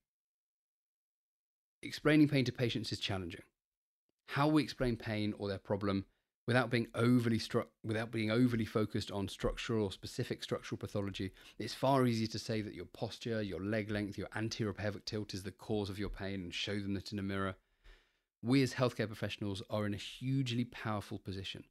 Explaining 1.83 2.27
pain 2.27 2.45
to 2.45 2.51
patients 2.51 2.91
is 2.91 2.99
challenging. 2.99 3.43
How 4.29 4.47
we 4.47 4.63
explain 4.63 4.95
pain 4.95 5.33
or 5.37 5.47
their 5.47 5.59
problem 5.59 6.05
without 6.47 6.69
being 6.69 6.87
overly 6.95 7.39
stru- 7.39 7.67
without 7.83 8.11
being 8.11 8.31
overly 8.31 8.65
focused 8.65 9.11
on 9.11 9.27
structural 9.27 9.85
or 9.85 9.91
specific 9.91 10.43
structural 10.43 10.77
pathology, 10.77 11.31
it's 11.57 11.73
far 11.73 12.05
easier 12.05 12.27
to 12.27 12.39
say 12.39 12.61
that 12.61 12.75
your 12.75 12.85
posture, 12.85 13.41
your 13.41 13.59
leg 13.59 13.89
length, 13.89 14.17
your 14.17 14.29
anterior 14.35 14.73
pelvic 14.73 15.05
tilt 15.05 15.33
is 15.33 15.43
the 15.43 15.51
cause 15.51 15.89
of 15.89 15.99
your 15.99 16.09
pain 16.09 16.41
and 16.41 16.53
show 16.53 16.79
them 16.79 16.93
that 16.93 17.11
in 17.11 17.19
a 17.19 17.23
mirror. 17.23 17.55
We 18.43 18.61
as 18.61 18.73
healthcare 18.73 19.07
professionals 19.07 19.63
are 19.69 19.85
in 19.85 19.93
a 19.93 19.97
hugely 19.97 20.65
powerful 20.65 21.17
position. 21.17 21.63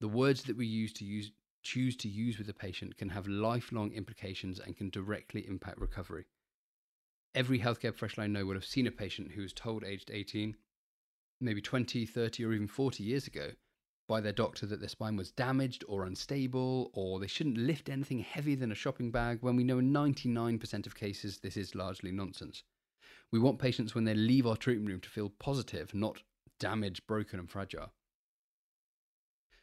The 0.00 0.08
words 0.08 0.44
that 0.44 0.56
we 0.56 0.66
use 0.66 0.92
to 0.94 1.04
use 1.04 1.32
choose 1.62 1.96
to 1.96 2.08
use 2.08 2.38
with 2.38 2.48
a 2.48 2.54
patient 2.54 2.96
can 2.96 3.10
have 3.10 3.26
lifelong 3.26 3.92
implications 3.92 4.58
and 4.58 4.76
can 4.76 4.90
directly 4.90 5.46
impact 5.46 5.78
recovery. 5.78 6.24
Every 7.34 7.60
healthcare 7.60 7.96
professional 7.96 8.24
I 8.24 8.28
know 8.28 8.44
will 8.44 8.54
have 8.54 8.64
seen 8.64 8.86
a 8.86 8.90
patient 8.90 9.32
who 9.32 9.42
was 9.42 9.52
told 9.52 9.84
aged 9.84 10.10
18, 10.12 10.56
maybe 11.40 11.60
20, 11.60 12.06
30, 12.06 12.44
or 12.44 12.52
even 12.52 12.66
40 12.66 13.02
years 13.02 13.26
ago 13.26 13.50
by 14.08 14.20
their 14.20 14.32
doctor 14.32 14.66
that 14.66 14.80
their 14.80 14.88
spine 14.88 15.14
was 15.14 15.30
damaged 15.30 15.84
or 15.86 16.04
unstable, 16.04 16.90
or 16.92 17.20
they 17.20 17.28
shouldn't 17.28 17.56
lift 17.56 17.88
anything 17.88 18.18
heavier 18.18 18.56
than 18.56 18.72
a 18.72 18.74
shopping 18.74 19.12
bag, 19.12 19.38
when 19.40 19.54
we 19.54 19.62
know 19.62 19.78
in 19.78 19.92
99% 19.92 20.86
of 20.86 20.96
cases 20.96 21.38
this 21.38 21.56
is 21.56 21.76
largely 21.76 22.10
nonsense. 22.10 22.64
We 23.30 23.38
want 23.38 23.60
patients 23.60 23.94
when 23.94 24.04
they 24.04 24.14
leave 24.14 24.48
our 24.48 24.56
treatment 24.56 24.88
room 24.88 25.00
to 25.02 25.08
feel 25.08 25.30
positive, 25.38 25.94
not 25.94 26.22
damaged, 26.58 27.06
broken, 27.06 27.38
and 27.38 27.48
fragile. 27.48 27.92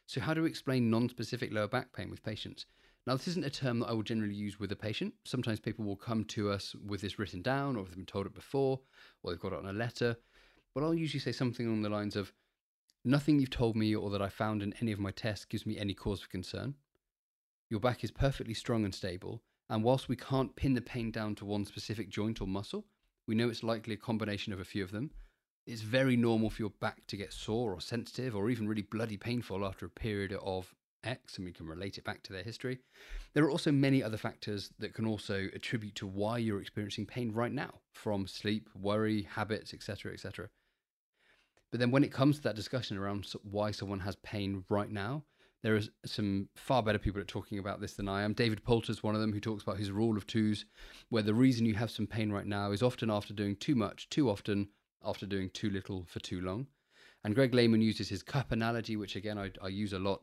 So, 0.08 0.22
how 0.22 0.32
do 0.32 0.42
we 0.42 0.48
explain 0.48 0.88
non 0.88 1.10
specific 1.10 1.52
lower 1.52 1.68
back 1.68 1.92
pain 1.92 2.08
with 2.08 2.22
patients? 2.22 2.64
Now, 3.06 3.14
this 3.14 3.28
isn't 3.28 3.44
a 3.44 3.50
term 3.50 3.80
that 3.80 3.88
I 3.88 3.92
will 3.92 4.02
generally 4.02 4.34
use 4.34 4.58
with 4.58 4.72
a 4.72 4.76
patient. 4.76 5.12
Sometimes 5.26 5.60
people 5.60 5.84
will 5.84 5.96
come 5.96 6.24
to 6.24 6.50
us 6.50 6.74
with 6.74 7.02
this 7.02 7.18
written 7.18 7.42
down, 7.42 7.76
or 7.76 7.84
they've 7.84 7.94
been 7.94 8.06
told 8.06 8.24
it 8.24 8.32
before, 8.32 8.80
or 9.22 9.30
they've 9.30 9.40
got 9.40 9.52
it 9.52 9.58
on 9.58 9.66
a 9.66 9.72
letter. 9.74 10.16
But 10.74 10.82
I'll 10.82 10.94
usually 10.94 11.20
say 11.20 11.32
something 11.32 11.66
along 11.66 11.82
the 11.82 11.90
lines 11.90 12.16
of, 12.16 12.32
Nothing 13.04 13.38
you've 13.38 13.50
told 13.50 13.76
me 13.76 13.94
or 13.94 14.08
that 14.08 14.22
I 14.22 14.30
found 14.30 14.62
in 14.62 14.72
any 14.80 14.92
of 14.92 14.98
my 14.98 15.10
tests 15.10 15.44
gives 15.44 15.66
me 15.66 15.78
any 15.78 15.92
cause 15.92 16.22
for 16.22 16.28
concern. 16.28 16.74
Your 17.68 17.78
back 17.78 18.02
is 18.02 18.10
perfectly 18.10 18.54
strong 18.54 18.86
and 18.86 18.94
stable, 18.94 19.42
and 19.68 19.84
whilst 19.84 20.08
we 20.08 20.16
can't 20.16 20.56
pin 20.56 20.72
the 20.72 20.80
pain 20.80 21.10
down 21.10 21.34
to 21.34 21.44
one 21.44 21.66
specific 21.66 22.08
joint 22.08 22.40
or 22.40 22.48
muscle, 22.48 22.86
we 23.26 23.34
know 23.34 23.50
it's 23.50 23.62
likely 23.62 23.92
a 23.92 23.98
combination 23.98 24.54
of 24.54 24.60
a 24.60 24.64
few 24.64 24.82
of 24.82 24.90
them. 24.90 25.10
It's 25.68 25.82
very 25.82 26.16
normal 26.16 26.48
for 26.48 26.62
your 26.62 26.72
back 26.80 27.06
to 27.08 27.16
get 27.18 27.30
sore 27.30 27.74
or 27.74 27.80
sensitive 27.82 28.34
or 28.34 28.48
even 28.48 28.66
really 28.66 28.80
bloody 28.80 29.18
painful 29.18 29.66
after 29.66 29.84
a 29.84 29.90
period 29.90 30.32
of 30.42 30.74
X, 31.04 31.36
and 31.36 31.44
we 31.44 31.52
can 31.52 31.66
relate 31.66 31.98
it 31.98 32.04
back 32.04 32.22
to 32.22 32.32
their 32.32 32.42
history. 32.42 32.78
There 33.34 33.44
are 33.44 33.50
also 33.50 33.70
many 33.70 34.02
other 34.02 34.16
factors 34.16 34.70
that 34.78 34.94
can 34.94 35.04
also 35.04 35.48
attribute 35.52 35.94
to 35.96 36.06
why 36.06 36.38
you're 36.38 36.62
experiencing 36.62 37.04
pain 37.04 37.32
right 37.32 37.52
now, 37.52 37.80
from 37.92 38.26
sleep, 38.26 38.70
worry, 38.74 39.28
habits, 39.30 39.74
etc., 39.74 40.14
etc. 40.14 40.48
But 41.70 41.80
then 41.80 41.90
when 41.90 42.02
it 42.02 42.14
comes 42.14 42.36
to 42.36 42.42
that 42.44 42.56
discussion 42.56 42.96
around 42.96 43.30
why 43.42 43.70
someone 43.70 44.00
has 44.00 44.16
pain 44.16 44.64
right 44.70 44.90
now, 44.90 45.24
there 45.62 45.76
are 45.76 45.82
some 46.06 46.48
far 46.56 46.82
better 46.82 46.98
people 46.98 47.20
at 47.20 47.28
talking 47.28 47.58
about 47.58 47.82
this 47.82 47.92
than 47.92 48.08
I 48.08 48.22
am. 48.22 48.32
David 48.32 48.64
Poulter 48.64 48.90
is 48.90 49.02
one 49.02 49.14
of 49.14 49.20
them 49.20 49.34
who 49.34 49.40
talks 49.40 49.64
about 49.64 49.76
his 49.76 49.90
rule 49.90 50.16
of 50.16 50.26
twos, 50.26 50.64
where 51.10 51.22
the 51.22 51.34
reason 51.34 51.66
you 51.66 51.74
have 51.74 51.90
some 51.90 52.06
pain 52.06 52.32
right 52.32 52.46
now 52.46 52.70
is 52.70 52.82
often 52.82 53.10
after 53.10 53.34
doing 53.34 53.54
too 53.54 53.74
much, 53.74 54.08
too 54.08 54.30
often, 54.30 54.68
after 55.04 55.26
doing 55.26 55.50
too 55.50 55.70
little 55.70 56.04
for 56.06 56.20
too 56.20 56.40
long. 56.40 56.66
And 57.24 57.34
Greg 57.34 57.54
Lehman 57.54 57.82
uses 57.82 58.08
his 58.08 58.22
cup 58.22 58.52
analogy, 58.52 58.96
which 58.96 59.16
again 59.16 59.38
I, 59.38 59.50
I 59.62 59.68
use 59.68 59.92
a 59.92 59.98
lot. 59.98 60.22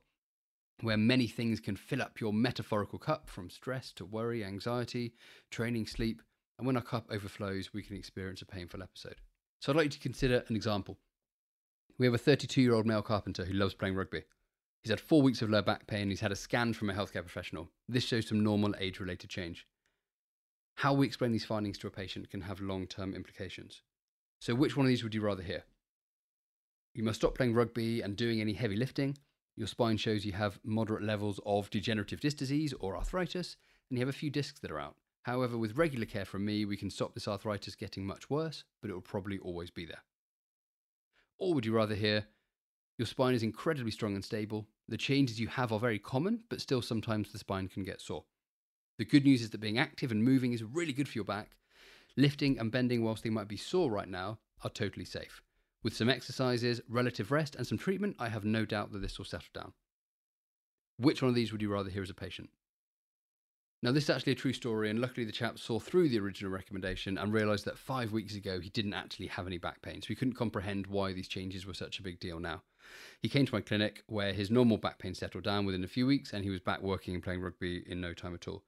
where 0.81 0.97
many 0.97 1.27
things 1.27 1.59
can 1.59 1.75
fill 1.75 2.01
up 2.01 2.19
your 2.19 2.33
metaphorical 2.33 2.99
cup 2.99 3.29
from 3.29 3.49
stress 3.49 3.91
to 3.93 4.05
worry, 4.05 4.43
anxiety, 4.43 5.13
training, 5.49 5.87
sleep. 5.87 6.21
And 6.57 6.67
when 6.67 6.75
our 6.75 6.81
cup 6.83 7.07
overflows, 7.09 7.73
we 7.73 7.83
can 7.83 7.95
experience 7.95 8.41
a 8.41 8.45
painful 8.45 8.83
episode. 8.83 9.21
So 9.59 9.71
I'd 9.71 9.77
like 9.77 9.85
you 9.85 9.91
to 9.91 9.99
consider 9.99 10.43
an 10.47 10.55
example. 10.55 10.97
We 11.97 12.05
have 12.05 12.13
a 12.13 12.17
32 12.17 12.61
year 12.61 12.73
old 12.73 12.85
male 12.85 13.01
carpenter 13.01 13.45
who 13.45 13.53
loves 13.53 13.73
playing 13.73 13.95
rugby. 13.95 14.23
He's 14.83 14.89
had 14.91 14.99
four 14.99 15.21
weeks 15.21 15.41
of 15.41 15.49
low 15.49 15.61
back 15.61 15.87
pain. 15.87 16.09
He's 16.09 16.19
had 16.19 16.31
a 16.31 16.35
scan 16.35 16.73
from 16.73 16.89
a 16.89 16.93
healthcare 16.93 17.23
professional. 17.23 17.69
This 17.87 18.03
shows 18.03 18.27
some 18.27 18.43
normal 18.43 18.75
age 18.79 18.99
related 18.99 19.29
change. 19.29 19.65
How 20.75 20.93
we 20.93 21.07
explain 21.07 21.31
these 21.31 21.45
findings 21.45 21.77
to 21.79 21.87
a 21.87 21.91
patient 21.91 22.29
can 22.29 22.41
have 22.41 22.59
long 22.61 22.85
term 22.85 23.13
implications. 23.15 23.81
So, 24.45 24.53
which 24.53 24.77
one 24.77 24.85
of 24.85 24.89
these 24.89 25.03
would 25.03 25.15
you 25.15 25.21
rather 25.21 25.41
hear? 25.41 25.63
You 26.93 27.01
must 27.01 27.19
stop 27.19 27.33
playing 27.33 27.55
rugby 27.55 28.01
and 28.01 28.15
doing 28.15 28.39
any 28.39 28.53
heavy 28.53 28.75
lifting. 28.75 29.17
Your 29.55 29.65
spine 29.65 29.97
shows 29.97 30.23
you 30.23 30.33
have 30.33 30.59
moderate 30.63 31.01
levels 31.01 31.39
of 31.47 31.71
degenerative 31.71 32.19
disc 32.19 32.37
disease 32.37 32.71
or 32.79 32.95
arthritis, 32.95 33.57
and 33.89 33.97
you 33.97 34.05
have 34.05 34.13
a 34.13 34.15
few 34.15 34.29
discs 34.29 34.59
that 34.59 34.69
are 34.69 34.79
out. 34.79 34.97
However, 35.23 35.57
with 35.57 35.77
regular 35.77 36.05
care 36.05 36.25
from 36.25 36.45
me, 36.45 36.63
we 36.63 36.77
can 36.77 36.91
stop 36.91 37.15
this 37.15 37.27
arthritis 37.27 37.73
getting 37.73 38.05
much 38.05 38.29
worse, 38.29 38.63
but 38.83 38.91
it 38.91 38.93
will 38.93 39.01
probably 39.01 39.39
always 39.39 39.71
be 39.71 39.83
there. 39.83 40.03
Or 41.39 41.55
would 41.55 41.65
you 41.65 41.75
rather 41.75 41.95
hear, 41.95 42.27
your 42.99 43.07
spine 43.07 43.33
is 43.33 43.41
incredibly 43.41 43.89
strong 43.89 44.13
and 44.13 44.23
stable. 44.23 44.67
The 44.87 44.95
changes 44.95 45.39
you 45.39 45.47
have 45.47 45.71
are 45.71 45.79
very 45.79 45.97
common, 45.97 46.41
but 46.49 46.61
still 46.61 46.83
sometimes 46.83 47.31
the 47.31 47.39
spine 47.39 47.67
can 47.67 47.83
get 47.83 47.99
sore. 47.99 48.25
The 48.99 49.05
good 49.05 49.25
news 49.25 49.41
is 49.41 49.49
that 49.49 49.57
being 49.59 49.79
active 49.79 50.11
and 50.11 50.23
moving 50.23 50.53
is 50.53 50.61
really 50.61 50.93
good 50.93 51.09
for 51.09 51.17
your 51.17 51.25
back. 51.25 51.57
Lifting 52.17 52.57
and 52.59 52.71
bending, 52.71 53.03
whilst 53.03 53.23
they 53.23 53.29
might 53.29 53.47
be 53.47 53.57
sore 53.57 53.91
right 53.91 54.07
now, 54.07 54.39
are 54.63 54.69
totally 54.69 55.05
safe. 55.05 55.41
With 55.83 55.95
some 55.95 56.09
exercises, 56.09 56.81
relative 56.87 57.31
rest, 57.31 57.55
and 57.55 57.67
some 57.67 57.77
treatment, 57.77 58.15
I 58.17 58.29
have 58.29 58.45
no 58.45 58.65
doubt 58.65 58.91
that 58.91 59.01
this 59.01 59.17
will 59.17 59.25
settle 59.25 59.49
down. 59.53 59.73
Which 60.97 61.21
one 61.21 61.29
of 61.29 61.35
these 61.35 61.51
would 61.51 61.61
you 61.61 61.71
rather 61.71 61.89
hear 61.89 62.03
as 62.03 62.09
a 62.09 62.15
patient? 62.15 62.49
Now, 63.83 63.91
this 63.91 64.05
is 64.05 64.09
actually 64.09 64.31
a 64.31 64.35
true 64.35 64.53
story, 64.53 64.89
and 64.89 64.99
luckily 64.99 65.25
the 65.25 65.31
chap 65.31 65.59
saw 65.59 65.77
through 65.77 66.09
the 66.09 66.19
original 66.19 66.51
recommendation 66.51 67.17
and 67.17 67.31
realised 67.31 67.65
that 67.65 67.77
five 67.77 68.13
weeks 68.13 68.33
ago 68.33 68.59
he 68.59 68.69
didn't 68.69 68.93
actually 68.93 69.27
have 69.27 69.45
any 69.45 69.57
back 69.57 69.81
pain, 69.81 70.01
so 70.01 70.07
he 70.07 70.15
couldn't 70.15 70.33
comprehend 70.33 70.87
why 70.87 71.13
these 71.13 71.27
changes 71.27 71.67
were 71.67 71.73
such 71.73 71.99
a 71.99 72.03
big 72.03 72.19
deal 72.19 72.39
now. 72.39 72.63
He 73.21 73.29
came 73.29 73.45
to 73.45 73.53
my 73.53 73.61
clinic 73.61 74.03
where 74.07 74.33
his 74.33 74.49
normal 74.49 74.77
back 74.77 74.97
pain 74.97 75.13
settled 75.13 75.43
down 75.43 75.65
within 75.65 75.83
a 75.83 75.87
few 75.87 76.07
weeks 76.07 76.33
and 76.33 76.43
he 76.43 76.49
was 76.49 76.61
back 76.61 76.81
working 76.81 77.13
and 77.13 77.23
playing 77.23 77.41
rugby 77.41 77.83
in 77.85 78.01
no 78.01 78.13
time 78.13 78.33
at 78.33 78.47
all. 78.47 78.63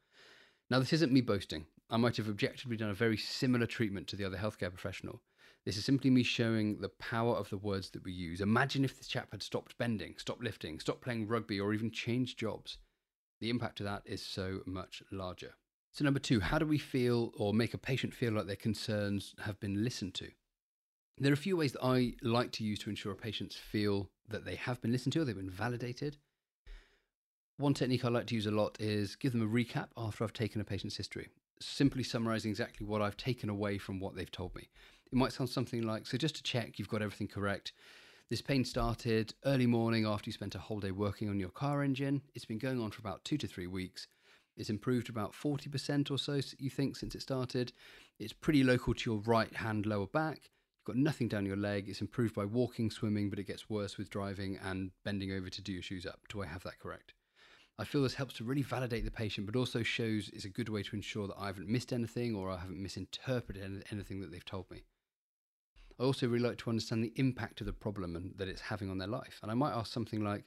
Now, 0.69 0.79
this 0.79 0.93
isn't 0.93 1.11
me 1.11 1.21
boasting. 1.21 1.65
I 1.89 1.97
might 1.97 2.17
have 2.17 2.27
objectively 2.27 2.77
done 2.77 2.89
a 2.89 2.93
very 2.93 3.17
similar 3.17 3.65
treatment 3.65 4.07
to 4.07 4.15
the 4.15 4.25
other 4.25 4.37
healthcare 4.37 4.69
professional. 4.71 5.21
This 5.65 5.77
is 5.77 5.85
simply 5.85 6.09
me 6.09 6.23
showing 6.23 6.79
the 6.79 6.89
power 6.89 7.35
of 7.35 7.49
the 7.49 7.57
words 7.57 7.89
that 7.91 8.03
we 8.03 8.11
use. 8.11 8.41
Imagine 8.41 8.85
if 8.85 8.97
this 8.97 9.07
chap 9.07 9.29
had 9.31 9.43
stopped 9.43 9.77
bending, 9.77 10.15
stopped 10.17 10.43
lifting, 10.43 10.79
stopped 10.79 11.01
playing 11.01 11.27
rugby, 11.27 11.59
or 11.59 11.73
even 11.73 11.91
changed 11.91 12.37
jobs 12.37 12.77
the 13.39 13.49
impact 13.49 13.79
of 13.79 13.85
that 13.85 14.03
is 14.05 14.21
so 14.21 14.61
much 14.65 15.03
larger. 15.11 15.53
So, 15.91 16.03
number 16.03 16.19
two, 16.19 16.39
how 16.39 16.59
do 16.59 16.65
we 16.65 16.77
feel 16.77 17.31
or 17.37 17.53
make 17.53 17.73
a 17.73 17.79
patient 17.79 18.13
feel 18.13 18.33
like 18.33 18.47
their 18.47 18.55
concerns 18.55 19.35
have 19.39 19.59
been 19.59 19.83
listened 19.83 20.13
to? 20.15 20.29
There 21.17 21.31
are 21.31 21.33
a 21.33 21.37
few 21.37 21.57
ways 21.57 21.73
that 21.73 21.83
I 21.83 22.13
like 22.21 22.51
to 22.53 22.63
use 22.63 22.79
to 22.79 22.89
ensure 22.89 23.15
patients 23.15 23.55
feel 23.55 24.09
that 24.29 24.45
they 24.45 24.55
have 24.55 24.81
been 24.81 24.91
listened 24.91 25.13
to 25.13 25.25
they've 25.25 25.35
been 25.35 25.49
validated. 25.49 26.17
One 27.59 27.73
technique 27.73 28.05
I 28.05 28.09
like 28.09 28.27
to 28.27 28.35
use 28.35 28.45
a 28.45 28.51
lot 28.51 28.77
is 28.79 29.15
give 29.15 29.31
them 29.31 29.41
a 29.41 29.47
recap 29.47 29.87
after 29.97 30.23
I've 30.23 30.31
taken 30.31 30.61
a 30.61 30.63
patient's 30.63 30.95
history, 30.95 31.27
simply 31.59 32.03
summarizing 32.03 32.51
exactly 32.51 32.85
what 32.85 33.01
I've 33.01 33.17
taken 33.17 33.49
away 33.49 33.79
from 33.79 33.99
what 33.99 34.15
they've 34.15 34.29
told 34.29 34.53
me. 34.53 34.69
It 35.11 35.15
might 35.15 35.33
sound 35.33 35.49
something 35.49 35.81
like 35.81 36.05
So, 36.05 36.19
just 36.19 36.35
to 36.35 36.43
check 36.43 36.77
you've 36.77 36.87
got 36.87 37.01
everything 37.01 37.27
correct, 37.27 37.71
this 38.29 38.43
pain 38.43 38.63
started 38.63 39.33
early 39.43 39.65
morning 39.65 40.05
after 40.05 40.29
you 40.29 40.33
spent 40.33 40.53
a 40.53 40.59
whole 40.59 40.79
day 40.79 40.91
working 40.91 41.29
on 41.29 41.39
your 41.39 41.49
car 41.49 41.81
engine. 41.81 42.21
It's 42.35 42.45
been 42.45 42.59
going 42.59 42.79
on 42.79 42.91
for 42.91 42.99
about 42.99 43.25
two 43.25 43.39
to 43.39 43.47
three 43.47 43.65
weeks. 43.65 44.05
It's 44.55 44.69
improved 44.69 45.09
about 45.09 45.33
40% 45.33 46.11
or 46.11 46.19
so, 46.19 46.39
you 46.59 46.69
think, 46.69 46.95
since 46.95 47.15
it 47.15 47.23
started. 47.23 47.73
It's 48.19 48.33
pretty 48.33 48.63
local 48.63 48.93
to 48.93 49.09
your 49.09 49.19
right 49.21 49.55
hand 49.55 49.87
lower 49.87 50.05
back. 50.05 50.41
You've 50.43 50.95
got 50.95 50.97
nothing 50.97 51.27
down 51.27 51.47
your 51.47 51.57
leg. 51.57 51.89
It's 51.89 52.01
improved 52.01 52.35
by 52.35 52.45
walking, 52.45 52.91
swimming, 52.91 53.31
but 53.31 53.39
it 53.39 53.47
gets 53.47 53.67
worse 53.67 53.97
with 53.97 54.11
driving 54.11 54.59
and 54.63 54.91
bending 55.03 55.31
over 55.31 55.49
to 55.49 55.61
do 55.63 55.73
your 55.73 55.81
shoes 55.81 56.05
up. 56.05 56.19
Do 56.29 56.43
I 56.43 56.45
have 56.45 56.61
that 56.61 56.77
correct? 56.77 57.13
I 57.79 57.85
feel 57.85 58.01
this 58.01 58.15
helps 58.15 58.33
to 58.35 58.43
really 58.43 58.63
validate 58.63 59.05
the 59.05 59.11
patient, 59.11 59.45
but 59.45 59.55
also 59.55 59.83
shows 59.83 60.31
it's 60.33 60.45
a 60.45 60.49
good 60.49 60.67
way 60.67 60.81
to 60.81 60.95
ensure 60.95 61.27
that 61.27 61.37
I 61.37 61.45
haven't 61.45 61.69
missed 61.69 61.93
anything 61.93 62.35
or 62.35 62.49
I 62.49 62.57
haven't 62.57 62.81
misinterpreted 62.81 63.85
anything 63.91 64.19
that 64.21 64.31
they've 64.31 64.43
told 64.43 64.69
me. 64.71 64.83
I 65.99 66.03
also 66.03 66.27
really 66.27 66.47
like 66.47 66.57
to 66.59 66.71
understand 66.71 67.03
the 67.03 67.13
impact 67.17 67.61
of 67.61 67.67
the 67.67 67.73
problem 67.73 68.15
and 68.15 68.33
that 68.37 68.47
it's 68.47 68.61
having 68.61 68.89
on 68.89 68.97
their 68.97 69.07
life. 69.07 69.39
And 69.43 69.51
I 69.51 69.55
might 69.55 69.73
ask 69.73 69.91
something 69.91 70.23
like, 70.23 70.43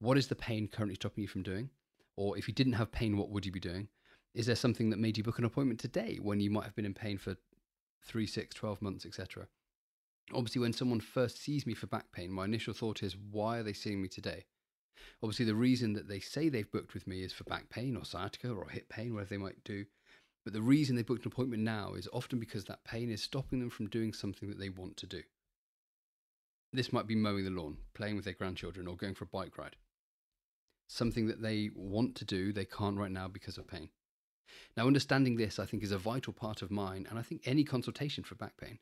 what 0.00 0.18
is 0.18 0.26
the 0.26 0.34
pain 0.34 0.66
currently 0.66 0.96
stopping 0.96 1.22
you 1.22 1.28
from 1.28 1.42
doing? 1.42 1.70
Or 2.16 2.36
if 2.36 2.48
you 2.48 2.54
didn't 2.54 2.72
have 2.72 2.90
pain, 2.90 3.16
what 3.16 3.30
would 3.30 3.46
you 3.46 3.52
be 3.52 3.60
doing? 3.60 3.88
Is 4.34 4.46
there 4.46 4.56
something 4.56 4.90
that 4.90 4.98
made 4.98 5.16
you 5.16 5.22
book 5.22 5.38
an 5.38 5.44
appointment 5.44 5.78
today 5.78 6.18
when 6.20 6.40
you 6.40 6.50
might 6.50 6.64
have 6.64 6.74
been 6.74 6.84
in 6.84 6.94
pain 6.94 7.18
for 7.18 7.36
three, 8.04 8.26
six, 8.26 8.54
12 8.54 8.82
months, 8.82 9.06
etc.? 9.06 9.46
Obviously, 10.34 10.60
when 10.60 10.72
someone 10.72 11.00
first 11.00 11.40
sees 11.40 11.66
me 11.66 11.74
for 11.74 11.86
back 11.86 12.10
pain, 12.12 12.30
my 12.30 12.44
initial 12.44 12.74
thought 12.74 13.02
is, 13.02 13.16
why 13.30 13.58
are 13.58 13.62
they 13.62 13.72
seeing 13.72 14.02
me 14.02 14.08
today? 14.08 14.44
Obviously, 15.22 15.44
the 15.44 15.54
reason 15.54 15.92
that 15.94 16.08
they 16.08 16.20
say 16.20 16.48
they've 16.48 16.70
booked 16.70 16.94
with 16.94 17.06
me 17.06 17.22
is 17.22 17.32
for 17.32 17.44
back 17.44 17.68
pain 17.70 17.96
or 17.96 18.04
sciatica 18.04 18.50
or 18.50 18.68
hip 18.68 18.88
pain, 18.88 19.14
whatever 19.14 19.30
they 19.30 19.38
might 19.38 19.62
do. 19.64 19.84
But 20.44 20.52
the 20.52 20.62
reason 20.62 20.96
they 20.96 21.02
booked 21.02 21.26
an 21.26 21.32
appointment 21.32 21.62
now 21.62 21.94
is 21.94 22.08
often 22.12 22.38
because 22.38 22.64
that 22.64 22.84
pain 22.84 23.10
is 23.10 23.22
stopping 23.22 23.60
them 23.60 23.70
from 23.70 23.88
doing 23.88 24.12
something 24.12 24.48
that 24.48 24.58
they 24.58 24.70
want 24.70 24.96
to 24.98 25.06
do. 25.06 25.22
This 26.72 26.92
might 26.92 27.06
be 27.06 27.14
mowing 27.14 27.44
the 27.44 27.50
lawn, 27.50 27.78
playing 27.94 28.16
with 28.16 28.24
their 28.24 28.34
grandchildren, 28.34 28.86
or 28.86 28.96
going 28.96 29.14
for 29.14 29.24
a 29.24 29.28
bike 29.28 29.56
ride. 29.58 29.76
Something 30.88 31.26
that 31.26 31.42
they 31.42 31.70
want 31.74 32.14
to 32.16 32.24
do, 32.24 32.52
they 32.52 32.64
can't 32.64 32.98
right 32.98 33.10
now 33.10 33.28
because 33.28 33.58
of 33.58 33.66
pain. 33.66 33.90
Now, 34.76 34.86
understanding 34.86 35.36
this, 35.36 35.58
I 35.58 35.66
think, 35.66 35.82
is 35.82 35.92
a 35.92 35.98
vital 35.98 36.32
part 36.32 36.62
of 36.62 36.70
mine, 36.70 37.06
and 37.08 37.18
I 37.18 37.22
think 37.22 37.42
any 37.44 37.64
consultation 37.64 38.24
for 38.24 38.34
back 38.34 38.56
pain. 38.56 38.78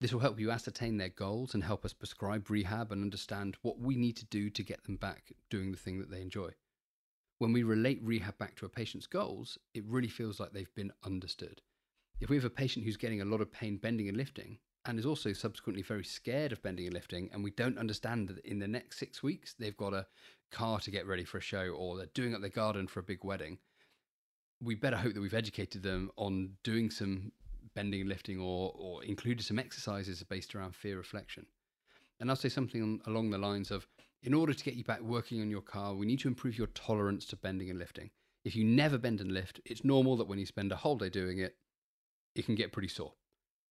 This 0.00 0.12
will 0.12 0.20
help 0.20 0.40
you 0.40 0.50
ascertain 0.50 0.96
their 0.96 1.10
goals 1.10 1.54
and 1.54 1.62
help 1.62 1.84
us 1.84 1.92
prescribe 1.92 2.48
rehab 2.48 2.90
and 2.90 3.02
understand 3.02 3.56
what 3.62 3.78
we 3.78 3.96
need 3.96 4.16
to 4.16 4.24
do 4.26 4.48
to 4.50 4.62
get 4.62 4.84
them 4.84 4.96
back 4.96 5.32
doing 5.50 5.72
the 5.72 5.78
thing 5.78 5.98
that 5.98 6.10
they 6.10 6.22
enjoy 6.22 6.50
when 7.40 7.54
we 7.54 7.62
relate 7.62 7.98
rehab 8.02 8.36
back 8.36 8.54
to 8.54 8.66
a 8.66 8.68
patient's 8.68 9.06
goals, 9.06 9.58
it 9.72 9.82
really 9.86 10.08
feels 10.08 10.38
like 10.38 10.52
they've 10.52 10.74
been 10.74 10.92
understood. 11.04 11.62
If 12.20 12.28
we 12.28 12.36
have 12.36 12.44
a 12.44 12.50
patient 12.50 12.84
who's 12.84 12.98
getting 12.98 13.22
a 13.22 13.24
lot 13.24 13.40
of 13.40 13.50
pain 13.50 13.78
bending 13.78 14.08
and 14.08 14.16
lifting 14.16 14.58
and 14.84 14.98
is 14.98 15.06
also 15.06 15.32
subsequently 15.32 15.82
very 15.82 16.04
scared 16.04 16.52
of 16.52 16.62
bending 16.62 16.84
and 16.84 16.92
lifting, 16.92 17.30
and 17.32 17.42
we 17.42 17.50
don't 17.50 17.78
understand 17.78 18.28
that 18.28 18.44
in 18.44 18.58
the 18.58 18.68
next 18.68 18.98
six 18.98 19.22
weeks 19.22 19.54
they've 19.58 19.76
got 19.78 19.94
a 19.94 20.06
car 20.52 20.80
to 20.80 20.90
get 20.90 21.06
ready 21.06 21.24
for 21.24 21.38
a 21.38 21.42
show 21.42 21.70
or 21.70 21.96
they're 21.96 22.06
doing 22.12 22.34
up 22.34 22.42
their 22.42 22.50
garden 22.50 22.86
for 22.86 23.00
a 23.00 23.04
big 23.04 23.24
wedding, 23.24 23.56
we 24.62 24.74
better 24.74 24.98
hope 24.98 25.14
that 25.14 25.22
we've 25.22 25.32
educated 25.32 25.82
them 25.82 26.10
on 26.16 26.50
doing 26.62 26.90
some 26.90 27.32
bending 27.74 28.00
and 28.00 28.08
lifting 28.08 28.38
or, 28.38 28.72
or 28.74 29.04
included 29.04 29.44
some 29.44 29.58
exercises 29.58 30.22
based 30.22 30.54
around 30.54 30.74
fear 30.74 30.98
reduction. 30.98 31.46
And 32.18 32.28
I'll 32.28 32.36
say 32.36 32.48
something 32.48 33.00
along 33.06 33.30
the 33.30 33.38
lines 33.38 33.70
of 33.70 33.86
in 34.22 34.34
order 34.34 34.52
to 34.52 34.64
get 34.64 34.74
you 34.74 34.84
back 34.84 35.00
working 35.00 35.40
on 35.40 35.50
your 35.50 35.62
car, 35.62 35.94
we 35.94 36.06
need 36.06 36.20
to 36.20 36.28
improve 36.28 36.58
your 36.58 36.66
tolerance 36.68 37.24
to 37.26 37.36
bending 37.36 37.70
and 37.70 37.78
lifting. 37.78 38.10
If 38.44 38.54
you 38.54 38.64
never 38.64 38.98
bend 38.98 39.20
and 39.20 39.32
lift, 39.32 39.60
it's 39.64 39.84
normal 39.84 40.16
that 40.16 40.28
when 40.28 40.38
you 40.38 40.46
spend 40.46 40.72
a 40.72 40.76
whole 40.76 40.96
day 40.96 41.08
doing 41.08 41.38
it, 41.38 41.56
it 42.34 42.44
can 42.44 42.54
get 42.54 42.72
pretty 42.72 42.88
sore. 42.88 43.14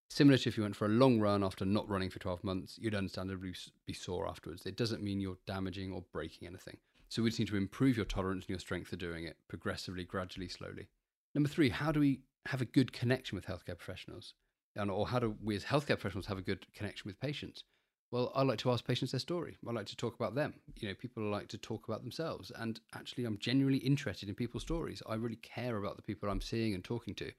Similar 0.10 0.40
to 0.40 0.50
if 0.50 0.58
you 0.58 0.64
went 0.64 0.76
for 0.76 0.86
a 0.86 0.90
long 0.90 1.20
run 1.20 1.44
after 1.44 1.66
not 1.66 1.88
running 1.88 2.10
for 2.10 2.18
12 2.18 2.44
months, 2.44 2.78
you'd 2.80 2.96
understandably 2.96 3.54
be 3.86 3.94
sore 3.94 4.28
afterwards. 4.28 4.66
It 4.66 4.76
doesn't 4.76 5.04
mean 5.04 5.20
you're 5.20 5.38
damaging 5.46 5.92
or 5.92 6.04
breaking 6.12 6.48
anything. 6.48 6.78
So 7.10 7.22
we 7.22 7.30
just 7.30 7.40
need 7.40 7.48
to 7.50 7.58
improve 7.58 7.96
your 7.96 8.06
tolerance 8.06 8.46
and 8.46 8.50
your 8.50 8.60
strength 8.60 8.88
for 8.88 8.96
doing 8.96 9.26
it 9.26 9.38
progressively, 9.48 10.04
gradually, 10.04 10.48
slowly. 10.48 10.88
Number 11.34 11.50
three, 11.50 11.70
how 11.70 11.92
do 11.92 12.00
we 12.00 12.22
have 12.46 12.62
a 12.62 12.66
good 12.66 12.92
connection 12.94 13.36
with 13.36 13.46
healthcare 13.46 13.78
professionals? 13.78 14.34
And, 14.76 14.90
or 14.92 15.08
how 15.08 15.20
do 15.20 15.36
we 15.42 15.56
as 15.56 15.66
healthcare 15.66 16.00
professionals 16.00 16.28
have 16.28 16.38
a 16.38 16.44
good 16.44 16.72
connection 16.74 17.08
with 17.08 17.20
patients? 17.20 17.64
Well, 18.12 18.32
I 18.34 18.42
like 18.42 18.58
to 18.60 18.72
ask 18.72 18.86
patients 18.86 19.12
their 19.12 19.20
story. 19.20 19.58
I 19.68 19.72
like 19.72 19.86
to 19.88 19.96
talk 19.96 20.16
about 20.16 20.34
them. 20.34 20.56
You 20.80 20.88
know, 20.88 20.96
people 20.96 21.24
like 21.30 21.48
to 21.50 21.60
talk 21.60 21.88
about 21.88 22.02
themselves. 22.02 22.52
And 22.56 22.80
actually, 22.96 23.26
I'm 23.26 23.38
genuinely 23.38 23.80
interested 23.80 24.30
in 24.30 24.34
people's 24.36 24.64
stories. 24.64 25.04
I 25.08 25.14
really 25.16 25.36
care 25.36 25.78
about 25.78 25.96
the 25.96 26.02
people 26.02 26.28
I'm 26.28 26.42
seeing 26.42 26.74
and 26.74 26.84
talking 26.84 27.14
to. 27.16 27.32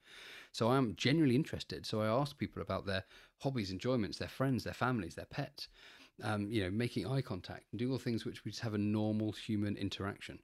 So 0.53 0.69
I'm 0.69 0.95
genuinely 0.95 1.35
interested. 1.35 1.85
So 1.85 2.01
I 2.01 2.07
ask 2.07 2.37
people 2.37 2.61
about 2.61 2.85
their 2.85 3.03
hobbies, 3.39 3.71
enjoyments, 3.71 4.17
their 4.17 4.29
friends, 4.29 4.63
their 4.63 4.73
families, 4.73 5.15
their 5.15 5.25
pets, 5.25 5.67
um, 6.23 6.49
you 6.49 6.63
know, 6.63 6.71
making 6.71 7.05
eye 7.05 7.21
contact 7.21 7.65
and 7.71 7.79
doing 7.79 7.91
all 7.91 7.97
things 7.97 8.23
which 8.23 8.45
we 8.45 8.51
just 8.51 8.63
have 8.63 8.73
a 8.73 8.77
normal 8.77 9.33
human 9.33 9.75
interaction. 9.75 10.39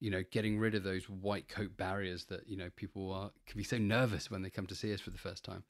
You 0.00 0.10
know, 0.10 0.22
getting 0.30 0.58
rid 0.58 0.74
of 0.74 0.82
those 0.82 1.08
white 1.08 1.48
coat 1.48 1.76
barriers 1.76 2.26
that, 2.26 2.48
you 2.48 2.56
know, 2.56 2.68
people 2.76 3.12
are, 3.12 3.30
can 3.46 3.56
be 3.56 3.64
so 3.64 3.78
nervous 3.78 4.30
when 4.30 4.42
they 4.42 4.50
come 4.50 4.66
to 4.66 4.74
see 4.74 4.92
us 4.92 5.00
for 5.00 5.10
the 5.10 5.18
first 5.18 5.44
time. 5.44 5.64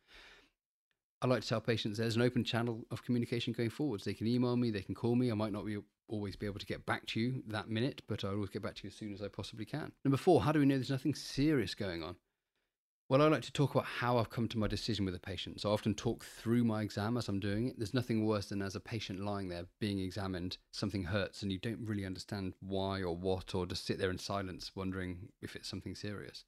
I 1.22 1.26
like 1.26 1.42
to 1.42 1.48
tell 1.48 1.60
patients 1.60 1.98
there's 1.98 2.16
an 2.16 2.22
open 2.22 2.44
channel 2.44 2.84
of 2.90 3.04
communication 3.04 3.52
going 3.52 3.70
forwards. 3.70 4.04
They 4.04 4.14
can 4.14 4.26
email 4.26 4.56
me, 4.56 4.70
they 4.70 4.82
can 4.82 4.94
call 4.94 5.14
me. 5.14 5.30
I 5.30 5.34
might 5.34 5.52
not 5.52 5.64
be 5.64 5.78
always 6.08 6.36
be 6.36 6.46
able 6.46 6.60
to 6.60 6.66
get 6.66 6.86
back 6.86 7.06
to 7.06 7.20
you 7.20 7.42
that 7.48 7.68
minute, 7.68 8.02
but 8.06 8.24
I'll 8.24 8.34
always 8.34 8.50
get 8.50 8.62
back 8.62 8.74
to 8.76 8.84
you 8.84 8.88
as 8.88 8.94
soon 8.94 9.12
as 9.12 9.22
I 9.22 9.28
possibly 9.28 9.64
can. 9.64 9.92
Number 10.04 10.16
four, 10.16 10.42
how 10.42 10.52
do 10.52 10.60
we 10.60 10.66
know 10.66 10.76
there's 10.76 10.90
nothing 10.90 11.14
serious 11.14 11.74
going 11.74 12.02
on? 12.02 12.16
Well, 13.08 13.22
I 13.22 13.28
like 13.28 13.42
to 13.42 13.52
talk 13.52 13.72
about 13.72 13.84
how 13.86 14.18
I've 14.18 14.30
come 14.30 14.48
to 14.48 14.58
my 14.58 14.66
decision 14.66 15.04
with 15.04 15.14
a 15.14 15.20
patient. 15.20 15.60
So 15.60 15.70
I 15.70 15.74
often 15.74 15.94
talk 15.94 16.24
through 16.24 16.64
my 16.64 16.82
exam 16.82 17.16
as 17.16 17.28
I'm 17.28 17.38
doing 17.38 17.68
it. 17.68 17.78
There's 17.78 17.94
nothing 17.94 18.26
worse 18.26 18.46
than 18.46 18.60
as 18.60 18.74
a 18.74 18.80
patient 18.80 19.20
lying 19.20 19.48
there 19.48 19.66
being 19.78 20.00
examined, 20.00 20.58
something 20.72 21.04
hurts 21.04 21.44
and 21.44 21.52
you 21.52 21.58
don't 21.58 21.86
really 21.86 22.04
understand 22.04 22.54
why 22.58 23.02
or 23.02 23.14
what, 23.14 23.54
or 23.54 23.64
just 23.64 23.86
sit 23.86 24.00
there 24.00 24.10
in 24.10 24.18
silence 24.18 24.72
wondering 24.74 25.28
if 25.40 25.54
it's 25.54 25.68
something 25.68 25.94
serious. 25.94 26.46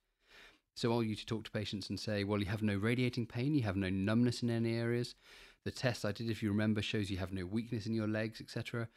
So 0.75 0.93
I'll 0.93 1.05
usually 1.05 1.27
talk 1.27 1.45
to 1.45 1.51
patients 1.53 1.91
and 1.91 2.01
say, 2.01 2.25
well, 2.25 2.41
you 2.41 2.47
have 2.47 2.63
no 2.63 2.77
radiating 2.77 3.27
pain, 3.27 3.55
you 3.55 3.63
have 3.63 3.77
no 3.77 3.89
numbness 3.89 4.43
in 4.43 4.51
any 4.51 4.75
areas. 4.75 5.15
The 5.65 5.71
test 5.71 6.05
I 6.05 6.11
did, 6.11 6.29
if 6.29 6.43
you 6.43 6.49
remember, 6.49 6.83
shows 6.83 7.09
you 7.09 7.19
have 7.19 7.33
no 7.33 7.47
weakness 7.47 7.87
in 7.87 7.95
your 7.95 8.09
legs, 8.09 8.41
etc. 8.41 8.89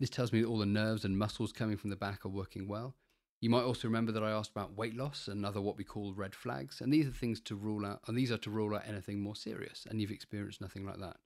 This 0.00 0.08
tells 0.08 0.32
me 0.32 0.40
that 0.40 0.48
all 0.48 0.58
the 0.58 0.64
nerves 0.64 1.04
and 1.04 1.18
muscles 1.18 1.52
coming 1.52 1.76
from 1.76 1.90
the 1.90 1.96
back 1.96 2.24
are 2.24 2.30
working 2.30 2.68
well. 2.68 2.94
You 3.42 3.50
might 3.50 3.64
also 3.64 3.88
remember 3.88 4.12
that 4.12 4.22
I 4.22 4.30
asked 4.30 4.52
about 4.52 4.76
weight 4.76 4.94
loss 4.96 5.26
and 5.26 5.44
other 5.44 5.60
what 5.60 5.76
we 5.76 5.82
call 5.82 6.14
red 6.14 6.32
flags, 6.32 6.80
and 6.80 6.92
these 6.92 7.08
are 7.08 7.10
things 7.10 7.40
to 7.40 7.56
rule 7.56 7.84
out, 7.84 8.00
and 8.06 8.16
these 8.16 8.30
are 8.30 8.38
to 8.38 8.50
rule 8.50 8.72
out 8.72 8.86
anything 8.86 9.20
more 9.20 9.34
serious, 9.34 9.84
and 9.90 10.00
you've 10.00 10.12
experienced 10.12 10.60
nothing 10.60 10.86
like 10.86 11.00
that. 11.00 11.16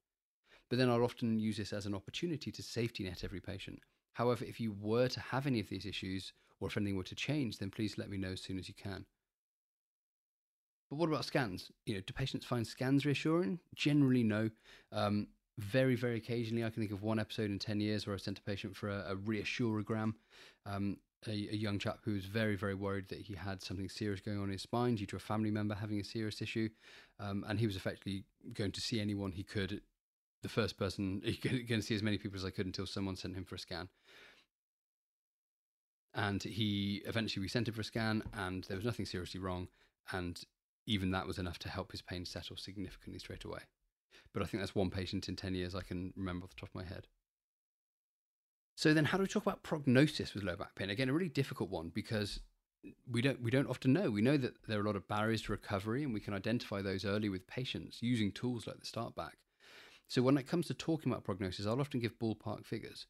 But 0.70 0.78
then 0.78 0.88
I'll 0.88 1.04
often 1.04 1.38
use 1.38 1.58
this 1.58 1.75
as 1.75 1.85
an 1.85 1.94
opportunity 1.94 2.50
to 2.50 2.62
safety 2.62 3.04
net 3.04 3.23
every 3.23 3.40
patient. 3.40 3.80
However, 4.14 4.46
if 4.46 4.58
you 4.58 4.75
were 4.80 5.08
to 5.08 5.20
have 5.20 5.46
any 5.46 5.61
of 5.61 5.68
these 5.68 5.85
issues, 5.85 6.32
or 6.58 6.68
if 6.68 6.78
anything 6.78 6.96
were 6.96 7.02
to 7.02 7.14
change, 7.14 7.58
then 7.58 7.68
please 7.68 7.99
let 7.99 8.08
me 8.08 8.16
know 8.16 8.32
as 8.32 8.40
soon 8.40 8.58
as 8.58 8.66
you 8.66 8.75
can. 8.75 9.04
But 10.88 10.96
what 10.96 11.11
about 11.11 11.26
scans? 11.26 11.70
You 11.85 11.96
know, 11.96 12.00
do 12.00 12.14
patients 12.14 12.46
find 12.46 12.66
scans 12.66 13.04
reassuring? 13.04 13.61
Generally, 13.75 14.23
no. 14.23 14.49
Um, 14.90 15.26
very, 15.58 15.96
very 15.96 16.16
occasionally, 16.16 16.64
I 16.64 16.70
can 16.70 16.82
think 16.82 16.92
of 16.92 17.02
one 17.02 17.18
episode 17.18 17.50
in 17.50 17.58
10 17.58 17.78
years 17.80 18.06
where 18.06 18.14
I 18.14 18.18
sent 18.18 18.38
a 18.38 18.42
patient 18.42 18.75
for 18.75 18.88
a, 18.88 19.12
a 19.12 19.16
reassurogram. 19.16 20.14
Um, 20.64 20.96
a, 21.28 21.33
a, 21.33 21.56
young 21.56 21.78
chap 21.78 21.99
who 22.04 22.12
was 22.12 22.25
very, 22.25 22.56
very 22.56 22.75
worried 22.75 23.09
that 23.09 23.21
he 23.21 23.35
had 23.35 23.62
something 23.62 23.88
serious 23.88 24.21
going 24.21 24.38
on 24.38 24.45
in 24.45 24.52
his 24.52 24.62
spine 24.62 24.95
due 24.95 25.06
to 25.06 25.16
a 25.16 25.21
family 25.21 25.50
member 25.50 25.75
having 25.75 26.00
a 26.00 26.04
serious 26.04 26.40
issue. 26.42 26.68
Um, 27.21 27.45
and 27.49 27.59
he 27.59 27.66
was 27.66 27.76
effectively 27.76 28.25
going 28.52 28.73
to 28.73 28.80
see 28.80 29.00
anyone 29.00 29.33
he 29.33 29.42
could. 29.42 29.83
The 30.42 30.49
first 30.49 30.76
person, 30.78 31.23
he 31.25 31.37
could, 31.37 31.68
going 31.68 31.80
to 31.80 31.87
see 31.87 31.95
as 31.95 32.02
many 32.02 32.18
people 32.18 32.38
as 32.38 32.45
I 32.45 32.50
could 32.50 32.66
until 32.66 32.87
someone 32.87 33.16
sent 33.16 33.37
him 33.37 33.45
for 33.45 33.54
a 33.54 33.59
scan. 33.59 33.88
And 36.14 36.42
he 36.42 37.02
eventually, 37.06 37.42
we 37.42 37.49
sent 37.49 37.68
him 37.68 37.75
for 37.75 37.83
a 37.83 37.85
scan, 37.85 38.23
and 38.33 38.64
there 38.64 38.76
was 38.76 38.87
nothing 38.87 39.04
seriously 39.04 39.38
wrong. 39.38 39.68
And 40.12 40.40
even 40.87 41.11
that 41.11 41.26
was 41.26 41.38
enough 41.38 41.59
to 41.61 41.68
help 41.68 41.92
his 41.92 42.00
pain 42.00 42.25
settle 42.25 42.56
significantly 42.56 43.18
straight 43.18 43.45
away. 43.45 43.61
But 44.33 44.42
I 44.42 44.47
think 44.47 44.62
that's 44.62 44.75
one 44.75 44.90
patient 44.90 45.28
in 45.28 45.37
10 45.37 45.54
years 45.54 45.75
I 45.75 45.83
can 45.83 46.12
remember 46.16 46.45
off 46.45 46.50
the 46.50 46.61
top 46.61 46.71
of 46.71 46.75
my 46.75 46.85
head. 46.85 47.06
So 48.76 48.92
then 48.92 49.06
how 49.06 49.16
do 49.16 49.23
we 49.23 49.28
talk 49.28 49.42
about 49.42 49.62
prognosis 49.62 50.35
with 50.35 50.45
low 50.45 50.54
back 50.54 50.75
pain? 50.75 50.90
Again, 50.90 51.09
a 51.09 51.12
really 51.12 51.30
difficult 51.30 51.71
one 51.71 51.90
because 51.95 52.40
we 53.11 53.23
don't 53.23 53.40
we 53.42 53.50
don't 53.50 53.68
often 53.68 53.95
know. 53.95 54.11
We 54.11 54.21
know 54.21 54.37
that 54.37 54.54
there 54.68 54.78
are 54.78 54.83
a 54.83 54.87
lot 54.87 54.97
of 54.97 55.09
barriers 55.09 55.42
to 55.42 55.52
recovery 55.52 56.04
and 56.04 56.12
we 56.12 56.21
can 56.21 56.35
identify 56.35 56.83
those 56.83 57.06
early 57.06 57.30
with 57.30 57.47
patients 57.47 57.99
using 58.02 58.30
tools 58.30 58.66
like 58.66 58.78
the 58.78 58.87
start 58.87 59.16
back. 59.16 59.38
So 60.09 60.21
when 60.21 60.37
it 60.37 60.47
comes 60.47 60.66
to 60.66 60.75
talking 60.75 61.11
about 61.11 61.25
prognosis, 61.25 61.66
I'll 61.66 61.80
often 61.80 62.00
give 62.00 62.18
ballpark 62.18 62.66
figures. 62.66 63.06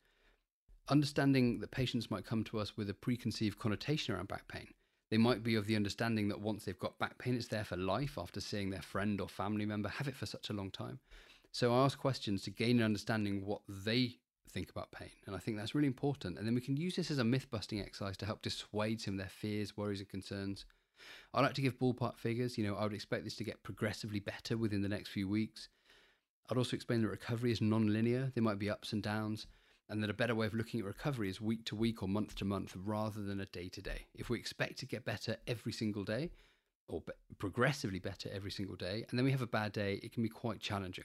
Understanding 0.88 1.58
that 1.58 1.72
patients 1.72 2.12
might 2.12 2.24
come 2.24 2.44
to 2.44 2.60
us 2.60 2.76
with 2.76 2.88
a 2.88 2.94
preconceived 2.94 3.58
connotation 3.58 4.14
around 4.14 4.28
back 4.28 4.46
pain. 4.46 4.68
They 5.10 5.18
might 5.18 5.42
be 5.42 5.56
of 5.56 5.66
the 5.66 5.76
understanding 5.76 6.28
that 6.28 6.40
once 6.40 6.64
they've 6.64 6.78
got 6.78 6.98
back 7.00 7.18
pain, 7.18 7.34
it's 7.34 7.48
there 7.48 7.64
for 7.64 7.76
life 7.76 8.18
after 8.18 8.40
seeing 8.40 8.70
their 8.70 8.82
friend 8.82 9.20
or 9.20 9.28
family 9.28 9.66
member 9.66 9.88
have 9.88 10.06
it 10.06 10.16
for 10.16 10.26
such 10.26 10.48
a 10.48 10.52
long 10.52 10.70
time. 10.70 11.00
So 11.50 11.74
I 11.74 11.84
ask 11.84 11.98
questions 11.98 12.42
to 12.42 12.50
gain 12.50 12.78
an 12.78 12.84
understanding 12.84 13.44
what 13.44 13.62
they 13.68 14.18
think 14.50 14.70
about 14.70 14.92
pain. 14.92 15.10
And 15.26 15.34
I 15.34 15.38
think 15.38 15.56
that's 15.56 15.74
really 15.74 15.86
important. 15.86 16.38
And 16.38 16.46
then 16.46 16.54
we 16.54 16.60
can 16.60 16.76
use 16.76 16.96
this 16.96 17.10
as 17.10 17.18
a 17.18 17.24
myth 17.24 17.50
busting 17.50 17.80
exercise 17.80 18.16
to 18.18 18.26
help 18.26 18.42
dissuade 18.42 19.00
some 19.00 19.14
of 19.14 19.18
their 19.18 19.28
fears, 19.28 19.76
worries, 19.76 20.00
and 20.00 20.08
concerns. 20.08 20.64
I 21.34 21.40
like 21.40 21.54
to 21.54 21.62
give 21.62 21.78
ballpark 21.78 22.18
figures. 22.18 22.56
You 22.56 22.66
know, 22.66 22.76
I 22.76 22.84
would 22.84 22.94
expect 22.94 23.24
this 23.24 23.36
to 23.36 23.44
get 23.44 23.62
progressively 23.62 24.20
better 24.20 24.56
within 24.56 24.82
the 24.82 24.88
next 24.88 25.10
few 25.10 25.28
weeks. 25.28 25.68
I'd 26.48 26.58
also 26.58 26.76
explain 26.76 27.02
that 27.02 27.08
recovery 27.08 27.50
is 27.50 27.60
non 27.60 27.92
linear, 27.92 28.30
there 28.34 28.42
might 28.42 28.58
be 28.58 28.70
ups 28.70 28.92
and 28.92 29.02
downs, 29.02 29.46
and 29.88 30.02
that 30.02 30.10
a 30.10 30.14
better 30.14 30.34
way 30.34 30.46
of 30.46 30.54
looking 30.54 30.80
at 30.80 30.86
recovery 30.86 31.28
is 31.28 31.40
week 31.40 31.64
to 31.66 31.76
week 31.76 32.02
or 32.02 32.08
month 32.08 32.36
to 32.36 32.44
month 32.44 32.76
rather 32.76 33.22
than 33.22 33.40
a 33.40 33.46
day 33.46 33.68
to 33.68 33.82
day. 33.82 34.06
If 34.14 34.30
we 34.30 34.38
expect 34.38 34.78
to 34.78 34.86
get 34.86 35.04
better 35.04 35.36
every 35.46 35.72
single 35.72 36.04
day, 36.04 36.30
or 36.88 37.00
be- 37.00 37.12
progressively 37.38 37.98
better 37.98 38.30
every 38.32 38.50
single 38.52 38.76
day, 38.76 39.04
and 39.10 39.18
then 39.18 39.24
we 39.24 39.32
have 39.32 39.42
a 39.42 39.46
bad 39.46 39.72
day, 39.72 40.00
it 40.02 40.12
can 40.12 40.22
be 40.22 40.28
quite 40.28 40.60
challenging. 40.60 41.04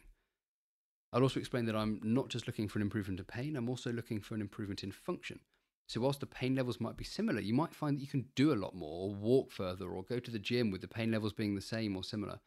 I'll 1.13 1.23
also 1.23 1.39
explain 1.39 1.65
that 1.65 1.75
I'm 1.75 1.99
not 2.03 2.29
just 2.29 2.47
looking 2.47 2.69
for 2.69 2.79
an 2.79 2.83
improvement 2.83 3.19
in 3.19 3.25
pain, 3.25 3.55
I'm 3.57 3.69
also 3.69 3.91
looking 3.91 4.21
for 4.21 4.33
an 4.33 4.41
improvement 4.41 4.83
in 4.83 4.91
function. 4.91 5.39
So, 5.87 5.99
whilst 5.99 6.21
the 6.21 6.25
pain 6.25 6.55
levels 6.55 6.79
might 6.79 6.95
be 6.95 7.03
similar, 7.03 7.41
you 7.41 7.53
might 7.53 7.75
find 7.75 7.97
that 7.97 8.01
you 8.01 8.07
can 8.07 8.25
do 8.35 8.53
a 8.53 8.55
lot 8.55 8.73
more, 8.73 9.09
or 9.09 9.13
walk 9.13 9.51
further, 9.51 9.89
or 9.89 10.03
go 10.03 10.19
to 10.19 10.31
the 10.31 10.39
gym 10.39 10.71
with 10.71 10.79
the 10.79 10.87
pain 10.87 11.11
levels 11.11 11.33
being 11.33 11.53
the 11.53 11.61
same 11.61 11.97
or 11.97 12.03
similar. 12.03 12.39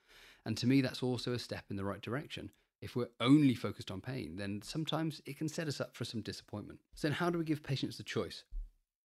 And 0.47 0.57
to 0.57 0.67
me, 0.67 0.81
that's 0.81 1.03
also 1.03 1.35
a 1.35 1.39
step 1.39 1.65
in 1.69 1.77
the 1.77 1.85
right 1.85 2.01
direction. 2.01 2.51
If 2.81 2.97
we're 2.97 3.11
only 3.21 3.55
focused 3.55 3.91
on 3.91 4.01
pain, 4.01 4.37
then 4.37 4.63
sometimes 4.63 5.21
it 5.27 5.37
can 5.37 5.49
set 5.49 5.69
us 5.69 5.81
up 5.81 5.95
for 5.95 6.07
some 6.07 6.23
disappointment. 6.23 6.81
So, 6.95 7.09
then 7.09 7.17
how 7.17 7.29
do 7.29 7.39
we 7.39 7.45
give 7.45 7.63
patients 7.63 7.99
the 7.99 8.03
choice? 8.03 8.45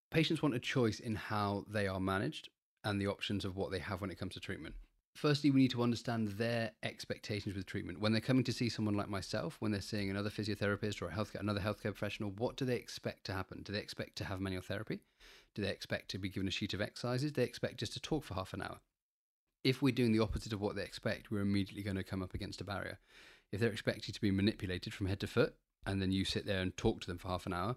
Patients 0.10 0.41
want 0.41 0.56
a 0.56 0.60
choice 0.60 1.02
in 1.02 1.15
how 1.15 1.65
they 1.67 1.88
are 1.88 2.00
managed 2.00 2.48
and 2.86 3.02
the 3.02 3.08
options 3.08 3.43
of 3.43 3.58
what 3.58 3.72
they 3.72 3.80
have 3.80 4.00
when 4.00 4.10
it 4.10 4.17
comes 4.17 4.36
to 4.36 4.39
treatment 4.39 4.76
firstly, 5.19 5.51
we 5.51 5.60
need 5.60 5.71
to 5.71 5.84
understand 5.84 6.29
their 6.29 6.71
expectations 6.82 7.55
with 7.55 7.65
treatment. 7.65 7.99
When 7.99 8.13
they're 8.13 8.21
coming 8.21 8.45
to 8.45 8.53
see 8.53 8.69
someone 8.69 8.95
like 8.95 9.10
myself, 9.10 9.58
when 9.60 9.71
they're 9.71 9.82
seeing 9.82 10.10
another 10.10 10.29
physiotherapist 10.29 11.01
or 11.01 11.10
healthcare, 11.10 11.41
another 11.41 11.60
healthcare 11.60 11.93
professional, 11.95 12.32
what 12.32 12.55
do 12.55 12.63
they 12.63 12.75
expect 12.75 13.25
to 13.25 13.34
happen? 13.34 13.62
Do 13.63 13.73
they 13.73 13.79
expect 13.79 14.15
to 14.17 14.23
have 14.23 14.39
manual 14.39 14.62
therapy? 14.62 15.01
Do 15.55 15.62
they 15.62 15.69
expect 15.69 16.10
to 16.12 16.17
be 16.17 16.29
given 16.29 16.47
a 16.47 16.51
sheet 16.51 16.73
of 16.73 16.82
exercises? 16.82 17.32
Do 17.32 17.41
they 17.41 17.47
expect 17.47 17.77
just 17.77 17.93
to 17.93 17.99
talk 17.99 18.23
for 18.23 18.36
half 18.36 18.53
an 18.53 18.62
hour? 18.62 18.79
If 19.63 19.82
we're 19.82 19.93
doing 19.93 20.13
the 20.13 20.23
opposite 20.23 20.53
of 20.53 20.62
what 20.62 20.77
they 20.77 20.84
expect, 20.84 21.32
we're 21.32 21.41
immediately 21.41 21.84
going 21.84 21.97
to 21.97 22.03
come 22.03 22.23
up 22.23 22.34
against 22.34 22.62
a 22.62 22.63
barrier. 22.63 22.99
If 23.51 23.60
they're 23.60 23.71
expecting 23.71 24.13
to 24.13 24.21
be 24.21 24.32
manipulated 24.32 24.93
from 24.93 25.08
head 25.08 25.19
to 25.19 25.27
foot, 25.27 25.55
and 25.86 26.01
then 26.01 26.12
you 26.12 26.23
sit 26.23 26.45
there 26.45 26.62
and 26.62 26.75
talk 26.77 27.01
to 27.01 27.08
them 27.08 27.17
for 27.17 27.27
half 27.27 27.45
an 27.45 27.53
hour 27.53 27.75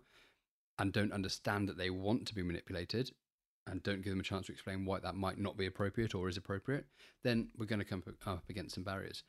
and 0.78 0.92
don't 0.92 1.12
understand 1.12 1.68
that 1.68 1.78
they 1.78 1.90
want 1.90 2.26
to 2.26 2.34
be 2.34 2.42
manipulated, 2.42 3.10
and 3.66 3.82
don't 3.82 4.02
give 4.02 4.12
them 4.12 4.20
a 4.20 4.24
chance 4.24 4.46
to 4.46 4.52
explain 4.52 4.84
why 4.84 4.98
that 5.00 5.14
might 5.14 5.38
not 5.38 5.56
be 5.56 5.66
appropriate 5.66 6.14
or 6.14 6.28
is 6.28 6.36
appropriate, 6.36 6.86
then 7.22 7.48
we're 7.56 7.66
going 7.66 7.78
to 7.78 7.84
come 7.84 8.02
up 8.26 8.44
against 8.48 8.74
some 8.74 8.84
barriers. 8.84 9.22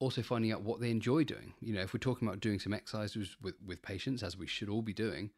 Also, 0.00 0.22
finding 0.22 0.52
out 0.52 0.62
what 0.62 0.80
they 0.80 0.90
enjoy 0.90 1.24
doing. 1.24 1.54
You 1.60 1.74
know, 1.74 1.80
if 1.80 1.94
we're 1.94 2.00
talking 2.00 2.26
about 2.26 2.40
doing 2.40 2.58
some 2.58 2.74
exercises 2.74 3.36
with, 3.40 3.54
with 3.64 3.80
patients, 3.80 4.22
as 4.22 4.36
we 4.36 4.46
should 4.46 4.68
all 4.68 4.82
be 4.82 4.92
doing, 4.92 5.30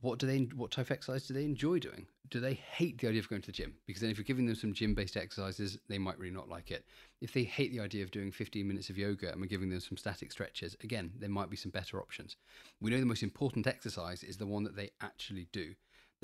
what 0.00 0.18
do 0.18 0.26
they 0.26 0.40
what 0.54 0.70
type 0.70 0.86
of 0.86 0.90
exercise 0.90 1.26
do 1.26 1.34
they 1.34 1.44
enjoy 1.44 1.78
doing? 1.78 2.06
Do 2.30 2.40
they 2.40 2.54
hate 2.54 2.98
the 2.98 3.08
idea 3.08 3.20
of 3.20 3.28
going 3.28 3.42
to 3.42 3.46
the 3.46 3.52
gym? 3.52 3.74
Because 3.86 4.02
then 4.02 4.10
if 4.10 4.18
you're 4.18 4.24
giving 4.24 4.46
them 4.46 4.54
some 4.54 4.74
gym 4.74 4.94
based 4.94 5.16
exercises, 5.16 5.78
they 5.88 5.98
might 5.98 6.18
really 6.18 6.34
not 6.34 6.48
like 6.48 6.70
it. 6.70 6.84
If 7.20 7.32
they 7.32 7.44
hate 7.44 7.72
the 7.72 7.80
idea 7.80 8.02
of 8.02 8.10
doing 8.10 8.32
15 8.32 8.66
minutes 8.66 8.90
of 8.90 8.98
yoga 8.98 9.30
and 9.30 9.40
we're 9.40 9.46
giving 9.46 9.70
them 9.70 9.80
some 9.80 9.96
static 9.96 10.32
stretches, 10.32 10.76
again, 10.82 11.12
there 11.18 11.30
might 11.30 11.48
be 11.48 11.56
some 11.56 11.70
better 11.70 12.00
options. 12.00 12.36
We 12.80 12.90
know 12.90 13.00
the 13.00 13.06
most 13.06 13.22
important 13.22 13.66
exercise 13.66 14.22
is 14.22 14.36
the 14.36 14.46
one 14.46 14.64
that 14.64 14.76
they 14.76 14.90
actually 15.00 15.46
do. 15.52 15.74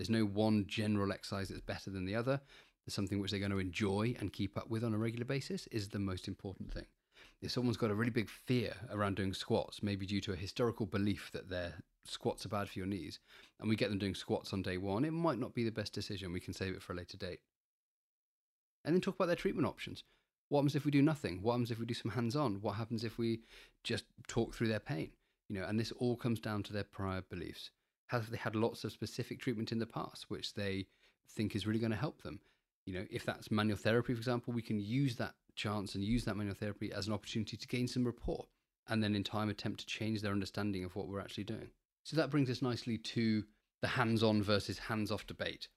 There's 0.00 0.08
no 0.08 0.24
one 0.24 0.64
general 0.66 1.12
exercise 1.12 1.50
that's 1.50 1.60
better 1.60 1.90
than 1.90 2.06
the 2.06 2.14
other. 2.14 2.40
There's 2.86 2.94
something 2.94 3.20
which 3.20 3.32
they're 3.32 3.38
going 3.38 3.52
to 3.52 3.58
enjoy 3.58 4.16
and 4.18 4.32
keep 4.32 4.56
up 4.56 4.70
with 4.70 4.82
on 4.82 4.94
a 4.94 4.98
regular 4.98 5.26
basis 5.26 5.66
is 5.66 5.90
the 5.90 5.98
most 5.98 6.26
important 6.26 6.72
thing. 6.72 6.86
If 7.42 7.50
someone's 7.50 7.76
got 7.76 7.90
a 7.90 7.94
really 7.94 8.10
big 8.10 8.30
fear 8.30 8.72
around 8.90 9.16
doing 9.16 9.34
squats, 9.34 9.82
maybe 9.82 10.06
due 10.06 10.22
to 10.22 10.32
a 10.32 10.36
historical 10.36 10.86
belief 10.86 11.28
that 11.34 11.50
their 11.50 11.74
squats 12.06 12.46
are 12.46 12.48
bad 12.48 12.70
for 12.70 12.78
your 12.78 12.88
knees, 12.88 13.20
and 13.60 13.68
we 13.68 13.76
get 13.76 13.90
them 13.90 13.98
doing 13.98 14.14
squats 14.14 14.54
on 14.54 14.62
day 14.62 14.78
one, 14.78 15.04
it 15.04 15.10
might 15.10 15.38
not 15.38 15.52
be 15.52 15.64
the 15.64 15.70
best 15.70 15.92
decision. 15.92 16.32
We 16.32 16.40
can 16.40 16.54
save 16.54 16.72
it 16.72 16.82
for 16.82 16.94
a 16.94 16.96
later 16.96 17.18
date. 17.18 17.40
And 18.86 18.94
then 18.94 19.02
talk 19.02 19.16
about 19.16 19.26
their 19.26 19.36
treatment 19.36 19.68
options. 19.68 20.02
What 20.48 20.60
happens 20.60 20.76
if 20.76 20.86
we 20.86 20.90
do 20.90 21.02
nothing? 21.02 21.42
What 21.42 21.52
happens 21.52 21.72
if 21.72 21.78
we 21.78 21.84
do 21.84 21.92
some 21.92 22.12
hands 22.12 22.36
on? 22.36 22.62
What 22.62 22.76
happens 22.76 23.04
if 23.04 23.18
we 23.18 23.40
just 23.84 24.04
talk 24.28 24.54
through 24.54 24.68
their 24.68 24.80
pain? 24.80 25.10
You 25.50 25.60
know, 25.60 25.66
and 25.66 25.78
this 25.78 25.92
all 25.92 26.16
comes 26.16 26.40
down 26.40 26.62
to 26.62 26.72
their 26.72 26.84
prior 26.84 27.20
beliefs. 27.20 27.70
Have 28.10 28.28
they 28.28 28.36
had 28.36 28.56
lots 28.56 28.82
of 28.82 28.90
specific 28.90 29.38
treatment 29.38 29.70
in 29.70 29.78
the 29.78 29.86
past, 29.86 30.26
which 30.28 30.54
they 30.54 30.86
think 31.36 31.54
is 31.54 31.64
really 31.64 31.78
going 31.78 31.92
to 31.92 31.96
help 31.96 32.22
them? 32.22 32.40
You 32.84 32.94
know, 32.94 33.06
if 33.08 33.24
that's 33.24 33.52
manual 33.52 33.78
therapy, 33.78 34.14
for 34.14 34.18
example, 34.18 34.52
we 34.52 34.62
can 34.62 34.80
use 34.80 35.14
that 35.16 35.34
chance 35.54 35.94
and 35.94 36.02
use 36.02 36.24
that 36.24 36.36
manual 36.36 36.56
therapy 36.56 36.92
as 36.92 37.06
an 37.06 37.12
opportunity 37.12 37.56
to 37.56 37.68
gain 37.68 37.86
some 37.86 38.04
rapport 38.04 38.46
and 38.88 39.00
then 39.00 39.14
in 39.14 39.22
time 39.22 39.48
attempt 39.48 39.80
to 39.80 39.86
change 39.86 40.22
their 40.22 40.32
understanding 40.32 40.82
of 40.82 40.96
what 40.96 41.06
we're 41.06 41.20
actually 41.20 41.44
doing. 41.44 41.70
So 42.02 42.16
that 42.16 42.30
brings 42.30 42.50
us 42.50 42.62
nicely 42.62 42.98
to 42.98 43.44
the 43.80 43.86
hands 43.86 44.24
on 44.24 44.42
versus 44.42 44.78
hands 44.78 45.12
off 45.12 45.28
debate, 45.28 45.68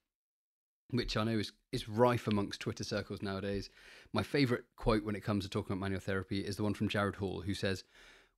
which 0.90 1.16
I 1.16 1.22
know 1.22 1.38
is, 1.38 1.52
is 1.70 1.88
rife 1.88 2.26
amongst 2.26 2.60
Twitter 2.60 2.82
circles 2.82 3.22
nowadays. 3.22 3.70
My 4.12 4.24
favorite 4.24 4.64
quote 4.76 5.04
when 5.04 5.14
it 5.14 5.22
comes 5.22 5.44
to 5.44 5.50
talking 5.50 5.74
about 5.74 5.82
manual 5.82 6.00
therapy 6.00 6.40
is 6.40 6.56
the 6.56 6.64
one 6.64 6.74
from 6.74 6.88
Jarod 6.88 7.14
Hall, 7.14 7.42
who 7.42 7.54
says, 7.54 7.84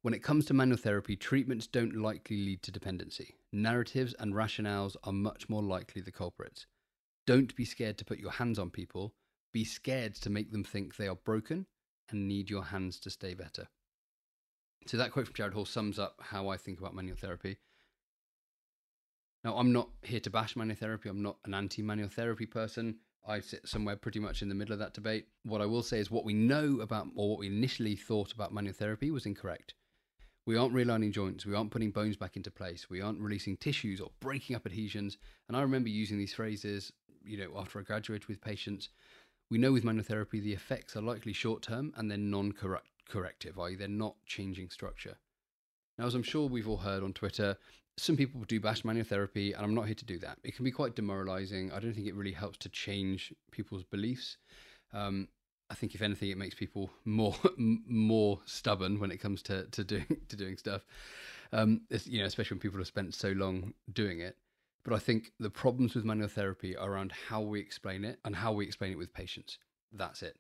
when 0.07 0.15
it 0.15 0.23
comes 0.23 0.45
to 0.45 0.55
manual 0.55 0.79
therapy, 0.79 1.17
treatments 1.17 1.67
don't 1.67 1.97
likely 1.97 2.37
lead 2.37 2.63
to 2.63 2.71
dependency. 2.71 3.35
Narratives 3.53 4.15
and 4.21 4.35
rationales 4.35 4.95
are 5.03 5.13
much 5.13 5.49
more 5.49 5.65
likely 5.65 6.01
the 6.01 6.13
culprits. 6.13 6.65
Don't 7.27 7.57
be 7.57 7.65
scared 7.65 7.99
to 7.99 8.05
put 8.05 8.21
your 8.21 8.31
hands 8.31 8.57
on 8.57 8.71
people. 8.71 9.15
Be 9.53 9.65
scared 9.65 10.15
to 10.15 10.31
make 10.31 10.53
them 10.53 10.63
think 10.63 10.95
they 10.95 11.09
are 11.09 11.17
broken 11.17 11.67
and 12.09 12.29
need 12.29 12.49
your 12.49 12.63
hands 12.63 13.01
to 13.01 13.11
stay 13.11 13.35
better. 13.35 13.67
So 14.87 14.97
that 14.97 15.11
quote 15.11 15.27
from 15.27 15.35
Jarod 15.35 15.55
Hall 15.55 15.65
sums 15.65 15.99
up 15.99 16.21
how 16.21 16.51
I 16.51 16.57
think 16.57 16.79
about 16.79 16.95
manual 16.95 17.17
therapy. 17.17 17.57
Now, 19.43 19.57
I'm 19.57 19.73
not 19.73 19.89
here 20.03 20.21
to 20.21 20.31
bash 20.31 20.55
manual 20.55 20.77
therapy. 20.77 21.09
I'm 21.09 21.23
not 21.23 21.39
an 21.47 21.53
anti 21.53 21.83
manual 21.83 22.11
therapy 22.11 22.47
person. 22.47 22.99
I 23.27 23.41
sit 23.41 23.67
somewhere 23.67 23.97
pretty 23.97 24.21
much 24.21 24.41
in 24.41 24.49
the 24.49 24.55
middle 24.55 24.73
of 24.73 24.79
that 24.79 24.95
debate. 24.95 25.27
What 25.43 25.63
I 25.63 25.67
will 25.67 25.83
say 25.83 25.99
is 25.99 26.13
what 26.13 26.25
we 26.25 26.33
know 26.33 26.79
about, 26.81 27.09
or 27.17 27.29
what 27.29 27.41
we 27.41 27.49
initially 27.49 27.97
thought 27.97 28.33
about 28.33 28.55
manual 28.55 28.73
therapy 28.73 29.11
was 29.11 29.27
incorrect. 29.27 29.75
We 30.47 30.57
aren't 30.57 30.75
realigning 30.75 31.13
joints. 31.13 31.45
We 31.45 31.55
aren't 31.55 31.73
putting 31.73 31.91
bones 31.91 32.17
back 32.17 32.37
into 32.37 32.53
place. 32.53 32.89
We 32.89 33.01
aren't 33.01 33.21
releasing 33.21 33.57
tissues 33.57 34.01
or 34.01 34.13
breaking 34.21 34.55
up 34.55 34.65
adhesions. 34.65 35.19
And 35.49 35.57
I 35.57 35.63
remember 35.63 35.89
using 35.89 36.19
these 36.19 36.35
phrases, 36.35 36.93
you 37.25 37.37
know, 37.37 37.59
after 37.59 37.81
I 37.81 37.83
graduated 37.83 38.29
with 38.29 38.41
patients. 38.41 38.89
We 39.51 39.59
know 39.59 39.73
with 39.73 39.85
manual 39.85 40.05
therapy 40.05 40.39
the 40.39 40.53
effects 40.53 40.97
are 40.97 41.03
likely 41.03 41.33
short 41.33 41.63
term 41.63 41.93
and 41.97 42.09
they're 42.09 42.19
non 42.19 42.53
corrective, 42.53 43.59
i.e., 43.59 43.75
they're 43.75 43.89
not 43.89 44.15
changing 44.25 44.71
structure. 44.71 45.17
Now, 45.99 46.07
as 46.07 46.15
I'm 46.15 46.23
sure 46.23 46.49
we've 46.49 46.69
all 46.69 46.77
heard 46.77 47.03
on 47.03 47.13
Twitter, 47.13 47.57
some 47.97 48.17
people 48.17 48.43
do 48.43 48.61
bash 48.61 48.85
manual 48.85 49.07
therapy, 49.07 49.53
and 49.53 49.65
I'm 49.65 49.75
not 49.75 49.87
here 49.87 49.95
to 49.95 50.05
do 50.05 50.19
that. 50.19 50.39
It 50.45 50.55
can 50.55 50.65
be 50.65 50.71
quite 50.71 50.95
demoralizing. 50.95 51.73
I 51.73 51.81
don't 51.81 51.95
think 51.95 52.07
it 52.07 52.15
really 52.15 52.33
helps 52.33 52.59
to 52.59 52.69
change 52.69 53.33
people's 53.51 53.85
beliefs. 53.85 54.37
Um, 54.93 55.29
I 55.69 55.75
think 55.75 55.95
if 55.95 56.03
anything, 56.03 56.31
it 56.31 56.39
makes 56.39 56.55
people 56.55 56.91
more 57.05 57.37
more 57.57 58.41
stubborn 58.45 59.01
when 59.01 59.11
it 59.11 59.19
comes 59.19 59.43
to 59.43 59.65
to 59.67 59.85
doing 59.85 60.07
to 60.29 60.37
doing 60.37 60.57
stuff. 60.57 60.85
Um, 61.53 61.83
you 62.05 62.21
know, 62.21 62.27
especially 62.27 62.57
when 62.57 62.61
people 62.61 62.79
have 62.79 62.87
spent 62.87 63.15
so 63.15 63.31
long 63.31 63.73
doing 63.93 64.21
it. 64.21 64.37
But 64.85 64.95
I 64.95 64.99
think 64.99 65.33
the 65.41 65.51
problems 65.51 65.95
with 65.95 66.05
manual 66.05 66.29
therapy 66.29 66.77
are 66.77 66.93
around 66.93 67.13
how 67.29 67.41
we 67.41 67.59
explain 67.59 68.05
it 68.05 68.21
and 68.25 68.37
how 68.37 68.53
we 68.53 68.65
explain 68.65 68.93
it 68.93 68.99
with 68.99 69.13
patients. 69.13 69.59
That's 69.93 70.23
it. 70.23 70.37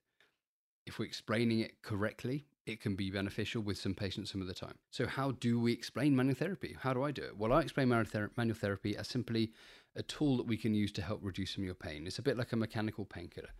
If 0.86 0.98
we're 1.00 1.06
explaining 1.06 1.60
it 1.60 1.82
correctly, 1.82 2.46
it 2.64 2.80
can 2.80 2.94
be 2.94 3.10
beneficial 3.10 3.62
with 3.62 3.78
some 3.78 3.94
patients 3.94 4.30
some 4.30 4.40
of 4.40 4.46
the 4.46 4.54
time. 4.54 4.76
So, 4.90 5.06
how 5.06 5.32
do 5.32 5.58
we 5.58 5.72
explain 5.72 6.14
manual 6.14 6.36
therapy? 6.36 6.76
How 6.78 6.92
do 6.92 7.02
I 7.02 7.10
do 7.10 7.22
it? 7.22 7.36
Well, 7.36 7.52
I 7.52 7.60
explain 7.60 7.88
manual 7.88 8.54
therapy 8.54 8.96
as 8.96 9.08
simply 9.08 9.52
a 9.96 10.02
tool 10.02 10.36
that 10.36 10.46
we 10.46 10.56
can 10.56 10.74
use 10.74 10.92
to 10.92 11.02
help 11.02 11.20
reduce 11.22 11.54
some 11.54 11.62
of 11.62 11.66
your 11.66 11.74
pain. 11.74 12.06
It's 12.06 12.18
a 12.18 12.22
bit 12.22 12.36
like 12.36 12.52
a 12.52 12.56
mechanical 12.56 13.04
painkiller. 13.04 13.50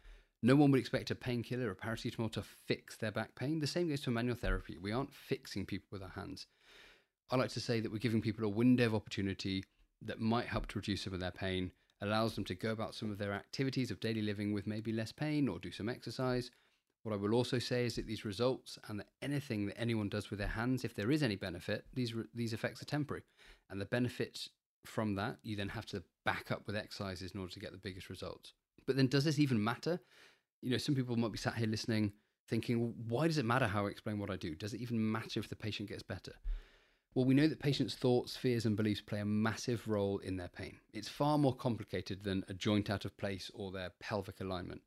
No 0.47 0.55
one 0.55 0.71
would 0.71 0.79
expect 0.79 1.11
a 1.11 1.17
painkiller 1.17 1.67
or 1.67 1.73
a 1.73 1.75
paracetamol 1.75 2.31
to 2.31 2.41
fix 2.41 2.97
their 2.97 3.11
back 3.11 3.35
pain. 3.35 3.59
The 3.59 3.67
same 3.67 3.89
goes 3.89 4.05
for 4.05 4.13
manual 4.13 4.37
therapy. 4.37 4.79
We 4.81 4.93
aren't 4.93 5.13
fixing 5.13 5.67
people 5.67 5.89
with 5.91 6.05
our 6.05 6.09
hands. 6.11 6.47
I 7.33 7.35
like 7.35 7.51
to 7.55 7.61
say 7.61 7.81
that 7.81 7.91
we're 7.91 7.99
giving 7.99 8.23
people 8.23 8.45
a 8.45 8.49
window 8.49 8.87
of 8.87 8.95
opportunity 8.95 9.65
that 10.03 10.21
might 10.21 10.47
help 10.47 10.69
to 10.69 10.79
reduce 10.79 11.03
some 11.03 11.15
of 11.15 11.19
their 11.19 11.33
pain, 11.33 11.73
allows 12.01 12.37
them 12.37 12.45
to 12.45 12.55
go 12.55 12.71
about 12.71 12.95
some 12.95 13.11
of 13.11 13.19
their 13.19 13.33
activities 13.33 13.91
of 13.91 13.99
daily 13.99 14.23
living 14.23 14.53
with 14.53 14.69
maybe 14.69 14.93
less 14.93 15.11
pain 15.11 15.49
or 15.49 15.59
do 15.59 15.73
some 15.73 15.89
exercise. 15.89 16.53
What 17.03 17.13
I 17.13 17.17
will 17.17 17.35
also 17.35 17.59
say 17.59 17.85
is 17.85 17.97
that 17.97 18.07
these 18.07 18.25
results 18.25 18.79
and 18.87 19.01
that 19.01 19.09
anything 19.23 19.67
that 19.67 19.81
anyone 19.81 20.09
does 20.09 20.31
with 20.31 20.39
their 20.39 20.47
hands, 20.47 20.85
if 20.85 20.95
there 20.95 21.11
is 21.11 21.25
any 21.25 21.35
benefit, 21.35 21.87
these 21.93 22.15
these 22.33 22.53
effects 22.53 22.81
are 22.81 22.85
temporary, 22.85 23.25
and 23.69 23.81
the 23.81 23.87
benefits 23.87 24.51
from 24.85 25.17
that 25.17 25.39
you 25.43 25.57
then 25.57 25.71
have 25.71 25.87
to 25.87 26.05
back 26.25 26.53
up 26.53 26.69
with 26.69 26.77
exercises 26.77 27.33
in 27.33 27.41
order 27.41 27.53
to 27.53 27.59
get 27.59 27.73
the 27.73 27.79
biggest 27.79 28.09
results. 28.09 28.53
But 28.87 28.95
then, 28.95 29.09
does 29.09 29.25
this 29.25 29.41
even 29.41 29.63
matter? 29.63 29.99
You 30.62 30.71
know, 30.71 30.79
some 30.79 30.95
people 30.95 31.16
might 31.16 31.33
be 31.33 31.38
sat 31.38 31.55
here 31.55 31.69
listening, 31.69 32.12
thinking, 32.49 32.95
why 33.09 33.27
does 33.27 33.38
it 33.38 33.45
matter 33.45 33.66
how 33.66 33.87
I 33.87 33.90
explain 33.90 34.19
what 34.19 34.31
I 34.31 34.37
do? 34.37 34.55
Does 34.55 34.75
it 34.75 34.81
even 34.81 35.11
matter 35.12 35.40
if 35.40 35.49
the 35.49 35.57
patient 35.57 35.88
gets 35.88 36.03
better? 36.03 36.33
Well, 37.14 37.25
we 37.25 37.35
know 37.35 37.49
that 37.49 37.61
patients' 37.61 37.95
thoughts, 37.95 38.37
fears, 38.37 38.66
and 38.66 38.77
beliefs 38.77 39.01
play 39.01 39.21
a 39.21 39.25
massive 39.25 39.88
role 39.88 40.19
in 40.19 40.37
their 40.37 40.49
pain. 40.49 40.77
It's 40.92 41.09
far 41.09 41.38
more 41.38 41.55
complicated 41.55 42.23
than 42.23 42.45
a 42.49 42.55
joint 42.55 42.90
out 42.90 43.07
of 43.07 43.16
place 43.16 43.51
or 43.55 43.73
their 43.73 43.90
pelvic 44.01 44.40
alignment. 44.40 44.83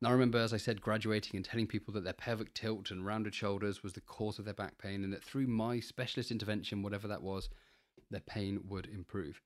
Now, 0.00 0.10
I 0.10 0.12
remember, 0.12 0.38
as 0.38 0.52
I 0.52 0.58
said, 0.58 0.80
graduating 0.80 1.36
and 1.36 1.44
telling 1.44 1.66
people 1.66 1.92
that 1.94 2.04
their 2.04 2.12
pelvic 2.12 2.54
tilt 2.54 2.90
and 2.90 3.04
rounded 3.04 3.34
shoulders 3.34 3.82
was 3.82 3.92
the 3.92 4.00
cause 4.00 4.38
of 4.38 4.44
their 4.44 4.54
back 4.54 4.78
pain, 4.78 5.04
and 5.04 5.12
that 5.12 5.24
through 5.24 5.46
my 5.46 5.80
specialist 5.80 6.30
intervention, 6.30 6.82
whatever 6.82 7.08
that 7.08 7.22
was, 7.22 7.48
their 8.10 8.20
pain 8.20 8.60
would 8.68 8.86
improve. 8.86 9.40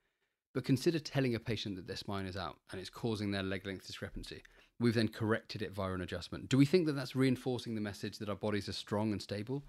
But 0.55 0.65
consider 0.65 0.99
telling 0.99 1.35
a 1.35 1.41
patient 1.41 1.77
that 1.77 1.87
their 1.87 1.97
spine 1.97 2.25
is 2.25 2.37
out 2.37 2.57
and 2.71 2.81
it's 2.81 2.89
causing 2.89 3.31
their 3.31 3.43
leg 3.43 3.67
length 3.67 3.87
discrepancy. 3.87 4.43
We've 4.79 4.95
then 4.95 5.09
corrected 5.09 5.63
it 5.63 5.73
via 5.73 5.95
an 5.95 6.03
adjustment. 6.03 6.49
Do 6.49 6.59
we 6.59 6.67
think 6.67 6.87
that 6.87 6.93
that's 6.93 7.17
reinforcing 7.17 7.75
the 7.75 7.81
message 7.81 8.19
that 8.19 8.29
our 8.29 8.37
bodies 8.37 8.69
are 8.69 8.75
strong 8.75 9.13
and 9.13 9.23
stable? 9.23 9.65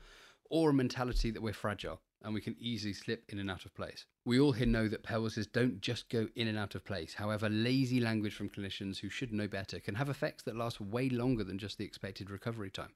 Or 0.50 0.70
a 0.70 0.74
mentality 0.74 1.32
that 1.32 1.42
we're 1.42 1.54
fragile 1.54 2.02
and 2.24 2.34
we 2.34 2.42
can 2.42 2.56
easily 2.60 2.94
slip 2.94 3.24
in 3.30 3.40
and 3.40 3.50
out 3.50 3.66
of 3.66 3.74
place? 3.74 4.06
We 4.26 4.40
all 4.40 4.52
here 4.52 4.68
know 4.68 4.88
that 4.90 5.04
pelvises 5.04 5.50
don't 5.52 5.82
just 5.82 6.10
go 6.10 6.28
in 6.36 6.48
and 6.48 6.58
out 6.58 6.76
of 6.76 6.84
place. 6.84 7.14
However, 7.14 7.50
lazy 7.50 8.00
language 8.00 8.34
from 8.34 8.50
clinicians 8.50 9.00
who 9.00 9.10
should 9.10 9.32
know 9.32 9.48
better 9.48 9.80
can 9.80 9.96
have 9.96 10.10
effects 10.10 10.44
that 10.44 10.56
last 10.56 10.82
way 10.82 11.10
longer 11.10 11.44
than 11.44 11.58
just 11.58 11.78
the 11.78 11.86
expected 11.86 12.30
recovery 12.30 12.70
time. 12.70 12.94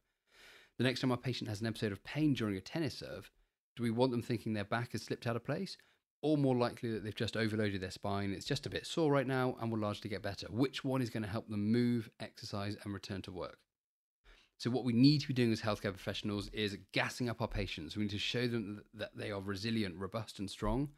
The 0.78 0.84
next 0.84 1.02
time 1.02 1.12
our 1.12 1.17
patient 1.17 1.50
has 1.50 1.62
an 1.62 1.67
episode 1.67 1.91
of 1.91 2.04
pain 2.04 2.34
during 2.34 2.58
a 2.58 2.62
tennis 2.62 2.97
serve, 2.97 3.30
do 3.76 3.84
we 3.84 3.91
want 3.91 4.12
them 4.12 4.21
thinking 4.21 4.54
their 4.54 4.63
back 4.65 4.91
has 4.91 5.04
slipped 5.04 5.28
out 5.28 5.36
of 5.36 5.45
place? 5.45 5.78
Or 6.21 6.38
more 6.38 6.55
likely 6.55 6.91
that 6.91 7.03
they've 7.03 7.15
just 7.15 7.36
overloaded 7.36 7.81
their 7.81 7.91
spine. 7.91 8.31
It's 8.31 8.45
just 8.45 8.65
a 8.65 8.69
bit 8.69 8.86
sore 8.86 9.12
right 9.12 9.27
now 9.27 9.55
and 9.60 9.71
will 9.71 9.79
largely 9.79 10.10
get 10.10 10.21
better. 10.21 10.47
Which 10.49 10.84
one 10.84 11.01
is 11.01 11.10
going 11.10 11.23
to 11.23 11.29
help 11.29 11.49
them 11.49 11.71
move, 11.71 12.10
exercise, 12.19 12.77
and 12.84 12.93
return 12.93 13.21
to 13.23 13.31
work? 13.31 13.57
So, 14.57 14.69
what 14.69 14.86
we 14.86 14.93
need 14.93 15.21
to 15.21 15.27
be 15.27 15.34
doing 15.34 15.51
as 15.51 15.62
healthcare 15.62 15.91
professionals 15.91 16.47
is 16.49 16.77
gassing 16.91 17.29
up 17.29 17.41
our 17.41 17.47
patients. 17.47 17.97
We 17.97 18.03
need 18.03 18.12
to 18.12 18.19
show 18.19 18.47
them 18.47 18.84
that 18.93 19.10
they 19.15 19.31
are 19.31 19.41
resilient, 19.41 19.95
robust, 19.97 20.38
and 20.38 20.47
strong, 20.47 20.89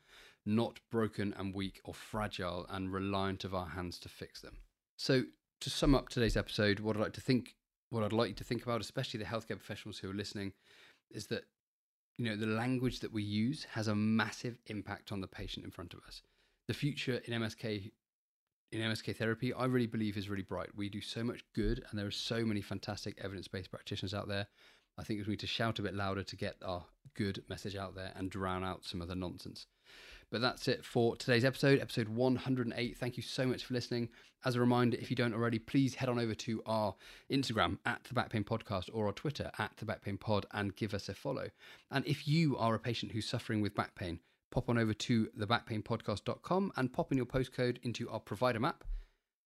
not 0.45 0.81
broken 0.91 1.33
and 1.37 1.55
weak 1.55 1.79
or 1.85 1.93
fragile 1.93 2.65
and 2.69 2.91
reliant 2.91 3.45
of 3.45 3.55
our 3.55 3.67
hands 3.67 3.99
to 3.99 4.09
fix 4.09 4.41
them. 4.41 4.57
So, 4.97 5.23
to 5.61 5.69
sum 5.69 5.95
up 5.95 6.09
today's 6.09 6.35
episode, 6.35 6.81
what 6.81 6.97
I'd 6.97 7.01
like 7.01 7.13
to 7.13 7.21
think, 7.21 7.55
what 7.89 8.03
I'd 8.03 8.11
like 8.11 8.27
you 8.27 8.35
to 8.35 8.43
think 8.43 8.63
about, 8.63 8.81
especially 8.81 9.19
the 9.19 9.25
healthcare 9.27 9.57
professionals 9.57 9.97
who 9.97 10.11
are 10.11 10.13
listening, 10.13 10.51
is 11.09 11.27
that 11.27 11.45
you 12.17 12.25
know, 12.25 12.35
the 12.35 12.45
language 12.45 12.99
that 12.99 13.11
we 13.11 13.23
use 13.23 13.65
has 13.71 13.87
a 13.87 13.95
massive 13.95 14.57
impact 14.67 15.11
on 15.11 15.21
the 15.21 15.27
patient 15.27 15.65
in 15.65 15.71
front 15.71 15.93
of 15.93 16.01
us. 16.07 16.21
The 16.67 16.73
future 16.73 17.21
in 17.25 17.41
MSK 17.41 17.91
in 18.73 18.81
MSK 18.81 19.15
therapy, 19.15 19.53
I 19.53 19.65
really 19.65 19.87
believe 19.87 20.17
is 20.17 20.29
really 20.29 20.43
bright. 20.43 20.69
We 20.75 20.89
do 20.89 20.99
so 20.99 21.23
much 21.23 21.43
good, 21.53 21.85
and 21.89 21.99
there 21.99 22.07
are 22.07 22.11
so 22.11 22.43
many 22.43 22.61
fantastic 22.61 23.19
evidence-based 23.23 23.69
practitioners 23.69 24.15
out 24.15 24.27
there. 24.27 24.47
I 24.97 25.03
think 25.03 25.25
we 25.25 25.31
need 25.31 25.39
to 25.41 25.47
shout 25.47 25.77
a 25.77 25.83
bit 25.83 25.93
louder 25.93 26.23
to 26.23 26.35
get 26.35 26.55
our 26.65 26.83
good 27.15 27.43
message 27.49 27.75
out 27.75 27.93
there 27.93 28.11
and 28.15 28.31
drown 28.31 28.63
out 28.63 28.83
some 28.83 29.01
of 29.01 29.07
the 29.07 29.15
nonsense. 29.15 29.67
But 30.31 30.41
that's 30.41 30.67
it 30.67 30.85
for 30.85 31.15
today's 31.15 31.45
episode, 31.45 31.79
episode 31.79 32.09
108. 32.09 32.97
Thank 32.97 33.17
you 33.17 33.23
so 33.23 33.45
much 33.45 33.65
for 33.65 33.73
listening. 33.73 34.09
As 34.45 34.55
a 34.55 34.59
reminder, 34.59 34.97
if 34.99 35.09
you 35.09 35.15
don't 35.15 35.33
already, 35.33 35.59
please 35.59 35.95
head 35.95 36.09
on 36.09 36.19
over 36.19 36.35
to 36.35 36.61
our 36.65 36.95
Instagram 37.31 37.77
at 37.85 38.03
the 38.03 38.13
Back 38.13 38.29
Pain 38.29 38.43
Podcast 38.43 38.89
or 38.91 39.07
our 39.07 39.13
Twitter 39.13 39.51
at 39.57 39.71
the 39.77 39.85
Back 39.85 40.01
Pain 40.01 40.17
Pod 40.17 40.45
and 40.51 40.75
give 40.75 40.93
us 40.93 41.07
a 41.07 41.13
follow. 41.13 41.49
And 41.91 42.05
if 42.05 42.27
you 42.27 42.57
are 42.57 42.75
a 42.75 42.79
patient 42.79 43.11
who's 43.11 43.27
suffering 43.27 43.61
with 43.61 43.75
back 43.75 43.95
pain, 43.95 44.19
pop 44.51 44.69
on 44.69 44.77
over 44.77 44.93
to 44.93 45.27
thebackpainpodcast.com 45.39 46.73
and 46.75 46.93
pop 46.93 47.11
in 47.11 47.17
your 47.17 47.25
postcode 47.25 47.77
into 47.83 48.09
our 48.09 48.19
provider 48.19 48.59
map, 48.59 48.83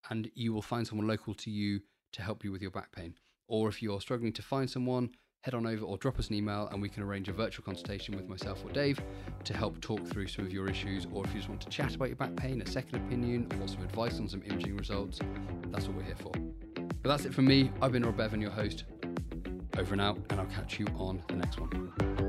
and 0.10 0.32
you 0.34 0.52
will 0.52 0.62
find 0.62 0.88
someone 0.88 1.08
local 1.08 1.34
to 1.36 1.52
you 1.52 1.82
to 2.14 2.22
help 2.22 2.44
you 2.44 2.52
with 2.52 2.62
your 2.62 2.72
back 2.72 2.92
pain. 2.92 3.14
Or 3.48 3.70
if 3.70 3.82
you're 3.82 4.02
struggling 4.02 4.34
to 4.34 4.42
find 4.42 4.70
someone, 4.70 5.12
head 5.48 5.54
on 5.54 5.66
over 5.66 5.86
or 5.86 5.98
drop 5.98 6.20
us 6.20 6.28
an 6.28 6.36
email 6.36 6.68
and 6.74 6.82
we 6.82 6.90
can 6.90 7.04
arrange 7.04 7.30
a 7.30 7.32
virtual 7.32 7.64
consultation 7.64 8.18
with 8.18 8.28
myself 8.28 8.62
or 8.66 8.72
Dave 8.72 9.00
to 9.46 9.56
help 9.56 9.80
talk 9.80 10.06
through 10.06 10.28
some 10.28 10.46
of 10.46 10.52
your 10.52 10.70
issues. 10.70 11.08
Or 11.14 11.24
if 11.24 11.34
you 11.34 11.40
just 11.40 11.48
want 11.48 11.62
to 11.62 11.70
chat 11.70 11.96
about 11.96 12.10
your 12.10 12.18
back 12.18 12.36
pain, 12.36 12.62
a 12.62 12.70
second 12.70 12.96
opinion, 12.96 13.50
or 13.62 13.68
some 13.70 13.82
advice 13.82 14.20
on 14.20 14.28
some 14.28 14.44
imaging 14.44 14.76
results, 14.76 15.20
that's 15.68 15.88
what 15.88 15.96
we're 15.96 16.04
here 16.04 16.18
for. 16.18 16.34
But 17.02 17.10
that's 17.10 17.24
it 17.24 17.34
from 17.34 17.46
me. 17.46 17.72
I've 17.82 17.94
been 17.94 18.06
Rob 18.06 18.18
Bevan, 18.18 18.42
your 18.42 18.52
host. 18.52 18.84
Over 19.78 19.94
and 19.94 20.02
out, 20.02 20.20
and 20.32 20.42
I'll 20.42 20.48
catch 20.48 20.80
you 20.80 20.88
on 20.98 21.24
the 21.30 21.36
next 21.36 21.62
one. 21.62 22.27